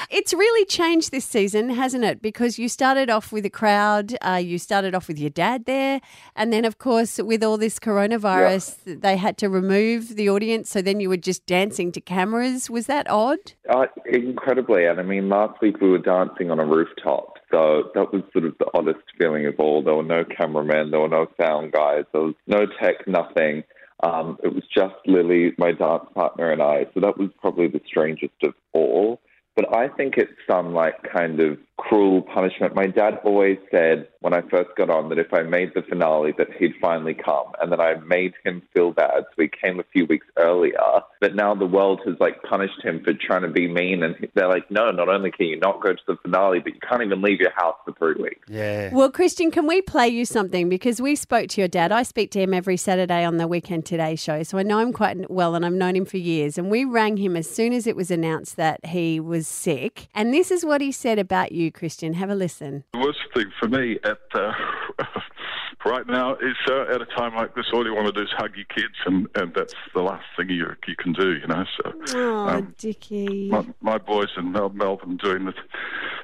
It's 0.09 0.33
really 0.33 0.65
changed 0.65 1.11
this 1.11 1.25
season, 1.25 1.69
hasn't 1.69 2.03
it? 2.03 2.21
Because 2.21 2.57
you 2.57 2.69
started 2.69 3.09
off 3.09 3.31
with 3.31 3.45
a 3.45 3.49
crowd, 3.49 4.17
uh, 4.21 4.41
you 4.43 4.57
started 4.57 4.95
off 4.95 5.07
with 5.07 5.19
your 5.19 5.29
dad 5.29 5.65
there, 5.65 5.99
and 6.35 6.51
then, 6.51 6.63
of 6.63 6.79
course, 6.79 7.17
with 7.17 7.43
all 7.43 7.57
this 7.57 7.77
coronavirus, 7.77 9.01
they 9.01 9.17
had 9.17 9.37
to 9.39 9.49
remove 9.49 10.15
the 10.15 10.29
audience. 10.29 10.69
So 10.69 10.81
then 10.81 11.01
you 11.01 11.09
were 11.09 11.17
just 11.17 11.45
dancing 11.45 11.91
to 11.91 12.01
cameras. 12.01 12.69
Was 12.69 12.87
that 12.87 13.09
odd? 13.09 13.37
Uh, 13.69 13.87
incredibly. 14.05 14.85
And 14.85 14.99
I 14.99 15.03
mean, 15.03 15.27
last 15.27 15.61
week 15.61 15.81
we 15.81 15.89
were 15.89 15.97
dancing 15.97 16.51
on 16.51 16.59
a 16.59 16.65
rooftop. 16.65 17.36
So 17.51 17.91
that 17.95 18.11
was 18.11 18.23
sort 18.33 18.45
of 18.45 18.57
the 18.57 18.67
oddest 18.73 19.03
feeling 19.17 19.45
of 19.45 19.55
all. 19.59 19.81
There 19.81 19.95
were 19.95 20.03
no 20.03 20.25
cameramen, 20.25 20.91
there 20.91 20.99
were 20.99 21.07
no 21.07 21.27
sound 21.39 21.71
guys, 21.71 22.03
there 22.11 22.21
was 22.21 22.35
no 22.45 22.65
tech, 22.81 23.07
nothing. 23.07 23.63
Um, 24.03 24.37
it 24.43 24.53
was 24.53 24.63
just 24.73 24.95
Lily, 25.05 25.53
my 25.57 25.71
dance 25.71 26.05
partner, 26.13 26.51
and 26.51 26.61
I. 26.61 26.85
So 26.93 26.99
that 26.99 27.17
was 27.17 27.29
probably 27.41 27.67
the 27.67 27.81
strangest 27.85 28.33
of 28.43 28.53
all. 28.73 29.21
But 29.55 29.75
I 29.75 29.87
think 29.87 30.15
it's 30.17 30.33
some 30.49 30.73
like 30.73 30.95
kind 31.11 31.39
of 31.39 31.57
cruel 31.77 32.21
punishment. 32.21 32.75
My 32.75 32.87
dad 32.87 33.19
always 33.23 33.57
said 33.71 34.07
when 34.21 34.33
I 34.33 34.41
first 34.49 34.69
got 34.75 34.89
on 34.89 35.09
that 35.09 35.19
if 35.19 35.33
I 35.33 35.43
made 35.43 35.73
the 35.73 35.83
finale 35.83 36.33
that 36.37 36.47
he'd 36.57 36.73
finally 36.81 37.13
come 37.13 37.51
and 37.61 37.71
that 37.71 37.79
I 37.79 37.95
made 37.95 38.33
him 38.43 38.61
feel 38.73 38.91
bad. 38.91 39.25
So 39.35 39.43
he 39.43 39.47
came 39.47 39.79
a 39.79 39.83
few 39.93 40.05
weeks 40.05 40.25
earlier. 40.37 40.77
But 41.21 41.35
now 41.35 41.53
the 41.55 41.65
world 41.65 42.01
has 42.05 42.15
like 42.19 42.41
punished 42.43 42.83
him 42.83 43.03
for 43.03 43.13
trying 43.13 43.43
to 43.43 43.47
be 43.47 43.67
mean 43.67 44.03
and 44.03 44.15
they're 44.33 44.47
like, 44.47 44.69
no, 44.71 44.91
not 44.91 45.07
only 45.07 45.31
can 45.31 45.47
you 45.47 45.59
not 45.59 45.81
go 45.81 45.93
to 45.93 46.01
the 46.07 46.17
finale, 46.23 46.59
but 46.59 46.73
you 46.73 46.79
can't 46.79 47.03
even 47.03 47.21
leave 47.21 47.39
your 47.39 47.53
house 47.55 47.75
for 47.85 47.93
three 47.93 48.21
weeks. 48.21 48.41
Yeah. 48.49 48.93
Well, 48.93 49.11
Christian, 49.11 49.51
can 49.51 49.67
we 49.67 49.81
play 49.81 50.07
you 50.07 50.25
something? 50.25 50.69
Because 50.69 50.99
we 50.99 51.15
spoke 51.15 51.49
to 51.49 51.61
your 51.61 51.67
dad. 51.67 51.91
I 51.91 52.03
speak 52.03 52.31
to 52.31 52.41
him 52.41 52.53
every 52.53 52.77
Saturday 52.77 53.23
on 53.23 53.37
the 53.37 53.47
Weekend 53.47 53.85
Today 53.85 54.15
show. 54.15 54.43
So 54.43 54.57
I 54.57 54.63
know 54.63 54.79
him 54.79 54.93
quite 54.93 55.29
well 55.29 55.55
and 55.55 55.65
I've 55.65 55.73
known 55.73 55.95
him 55.95 56.05
for 56.05 56.17
years. 56.17 56.57
And 56.57 56.71
we 56.71 56.85
rang 56.85 57.17
him 57.17 57.37
as 57.37 57.49
soon 57.49 57.71
as 57.71 57.85
it 57.87 57.95
was 57.95 58.09
announced 58.09 58.55
that 58.57 58.85
he 58.85 59.19
was 59.19 59.47
sick. 59.47 60.07
And 60.15 60.33
this 60.33 60.51
is 60.51 60.65
what 60.65 60.81
he 60.81 60.91
said 60.91 61.19
about 61.19 61.51
you, 61.51 61.66
Christian. 61.71 62.13
Have 62.13 62.29
a 62.29 62.35
listen. 62.35 62.83
The 62.93 62.99
worst 62.99 63.19
thing 63.33 63.51
for 63.59 63.67
me 63.67 63.99
at 64.03 64.17
uh, 64.33 64.51
right 65.85 66.07
now 66.07 66.35
is 66.35 66.55
uh, 66.69 66.93
at 66.93 67.01
a 67.01 67.05
time 67.17 67.35
like 67.35 67.55
this, 67.55 67.65
all 67.73 67.85
you 67.85 67.93
want 67.93 68.07
to 68.07 68.11
do 68.13 68.21
is 68.21 68.29
hug 68.37 68.51
your 68.55 68.65
kids, 68.65 68.95
and, 69.05 69.27
and 69.35 69.53
that's 69.53 69.73
the 69.93 70.01
last 70.01 70.25
thing 70.35 70.49
you 70.49 70.65
you 70.87 70.95
can 70.97 71.13
do, 71.13 71.33
you 71.33 71.47
know. 71.47 71.63
So 71.77 71.93
Oh, 72.15 72.47
um, 72.49 72.75
Dickie. 72.77 73.49
my, 73.49 73.65
my 73.81 73.97
boys 73.97 74.29
in 74.37 74.51
Melbourne 74.51 75.17
doing 75.17 75.45
the 75.45 75.53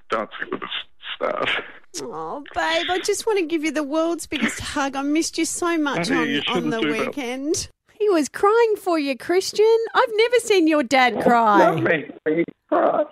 dancing 0.10 0.48
with 0.52 0.62
the 0.62 0.68
stars. 1.16 1.50
Oh, 2.02 2.44
babe, 2.56 2.88
I 2.90 3.00
just 3.04 3.28
want 3.28 3.40
to 3.40 3.46
give 3.46 3.64
you 3.64 3.72
the 3.72 3.84
world's 3.84 4.26
biggest 4.26 4.60
hug. 4.60 4.96
I 4.96 5.02
missed 5.04 5.38
you 5.38 5.46
so 5.46 5.78
much 5.78 6.10
Honey, 6.10 6.22
on, 6.22 6.30
you 6.30 6.42
on 6.48 6.70
the 6.72 6.80
do 6.82 6.92
that. 6.94 7.08
weekend. 7.08 7.70
He 8.00 8.10
was 8.10 8.28
crying 8.30 8.76
for 8.78 8.98
you, 8.98 9.16
Christian. 9.16 9.78
I've 9.94 10.10
never 10.16 10.36
seen 10.40 10.68
your 10.68 10.84
dad 10.84 11.22
cry. 11.22 11.60
Not 11.60 11.84
me. 11.84 12.06
Me 12.28 12.44
cry. 12.68 13.04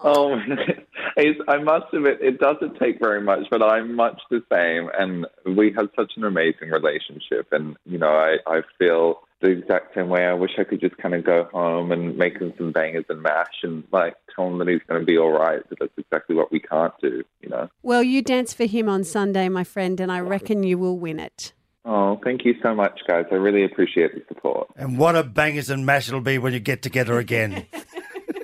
Oh, 0.00 0.38
it's, 1.16 1.40
I 1.48 1.58
must 1.58 1.92
admit, 1.92 2.18
it 2.20 2.38
doesn't 2.38 2.78
take 2.78 2.98
very 2.98 3.20
much, 3.20 3.46
but 3.50 3.62
I'm 3.62 3.94
much 3.94 4.20
the 4.30 4.42
same. 4.52 4.90
And 4.98 5.26
we 5.56 5.72
have 5.76 5.88
such 5.96 6.12
an 6.16 6.24
amazing 6.24 6.70
relationship. 6.70 7.48
And, 7.52 7.76
you 7.84 7.98
know, 7.98 8.08
I, 8.10 8.36
I 8.46 8.60
feel 8.78 9.20
the 9.40 9.50
exact 9.50 9.94
same 9.94 10.08
way. 10.08 10.24
I 10.24 10.32
wish 10.34 10.52
I 10.58 10.64
could 10.64 10.80
just 10.80 10.96
kind 10.98 11.14
of 11.14 11.24
go 11.24 11.44
home 11.52 11.92
and 11.92 12.16
make 12.16 12.38
him 12.38 12.52
some 12.56 12.72
bangers 12.72 13.04
and 13.08 13.22
mash 13.22 13.62
and, 13.62 13.84
like, 13.92 14.14
tell 14.34 14.48
him 14.48 14.58
that 14.58 14.68
he's 14.68 14.82
going 14.88 15.00
to 15.00 15.06
be 15.06 15.18
all 15.18 15.32
right. 15.32 15.62
But 15.68 15.78
that's 15.78 15.98
exactly 15.98 16.36
what 16.36 16.52
we 16.52 16.60
can't 16.60 16.94
do, 17.00 17.22
you 17.40 17.48
know? 17.48 17.68
Well, 17.82 18.02
you 18.02 18.22
dance 18.22 18.52
for 18.52 18.64
him 18.64 18.88
on 18.88 19.04
Sunday, 19.04 19.48
my 19.48 19.64
friend, 19.64 20.00
and 20.00 20.12
I 20.12 20.20
reckon 20.20 20.62
you 20.62 20.78
will 20.78 20.98
win 20.98 21.18
it. 21.20 21.52
Oh, 21.88 22.20
thank 22.24 22.44
you 22.44 22.54
so 22.62 22.74
much, 22.74 23.00
guys. 23.06 23.26
I 23.30 23.36
really 23.36 23.64
appreciate 23.64 24.12
the 24.12 24.22
support. 24.26 24.68
And 24.74 24.98
what 24.98 25.14
a 25.14 25.22
bangers 25.22 25.70
and 25.70 25.86
mash 25.86 26.08
it'll 26.08 26.20
be 26.20 26.36
when 26.36 26.52
you 26.52 26.58
get 26.58 26.82
together 26.82 27.18
again. 27.18 27.66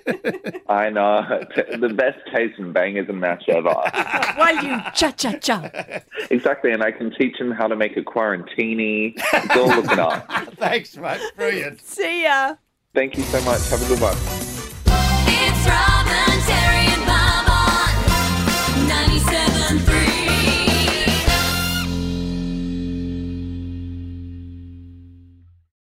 I 0.68 0.90
know. 0.90 1.22
the 1.56 1.92
best 1.94 2.18
taste 2.34 2.58
in 2.58 2.72
bangers 2.72 3.08
and 3.08 3.20
mash 3.20 3.42
ever. 3.48 3.68
While 4.36 4.64
you 4.64 4.80
cha 4.94 5.10
cha 5.12 5.32
cha. 5.32 5.70
exactly. 6.30 6.72
And 6.72 6.82
I 6.82 6.90
can 6.90 7.12
teach 7.12 7.36
him 7.38 7.50
how 7.50 7.66
to 7.68 7.76
make 7.76 7.96
a 7.96 8.02
quarantini. 8.02 9.14
It's 9.16 9.56
all 9.56 9.68
looking 9.68 9.98
up. 9.98 10.28
Thanks, 10.56 10.96
mate. 10.96 11.20
Brilliant. 11.36 11.80
See 11.80 12.24
ya. 12.24 12.56
Thank 12.94 13.16
you 13.16 13.24
so 13.24 13.40
much. 13.42 13.68
Have 13.70 13.82
a 13.82 13.88
good 13.88 14.00
one. 14.00 15.88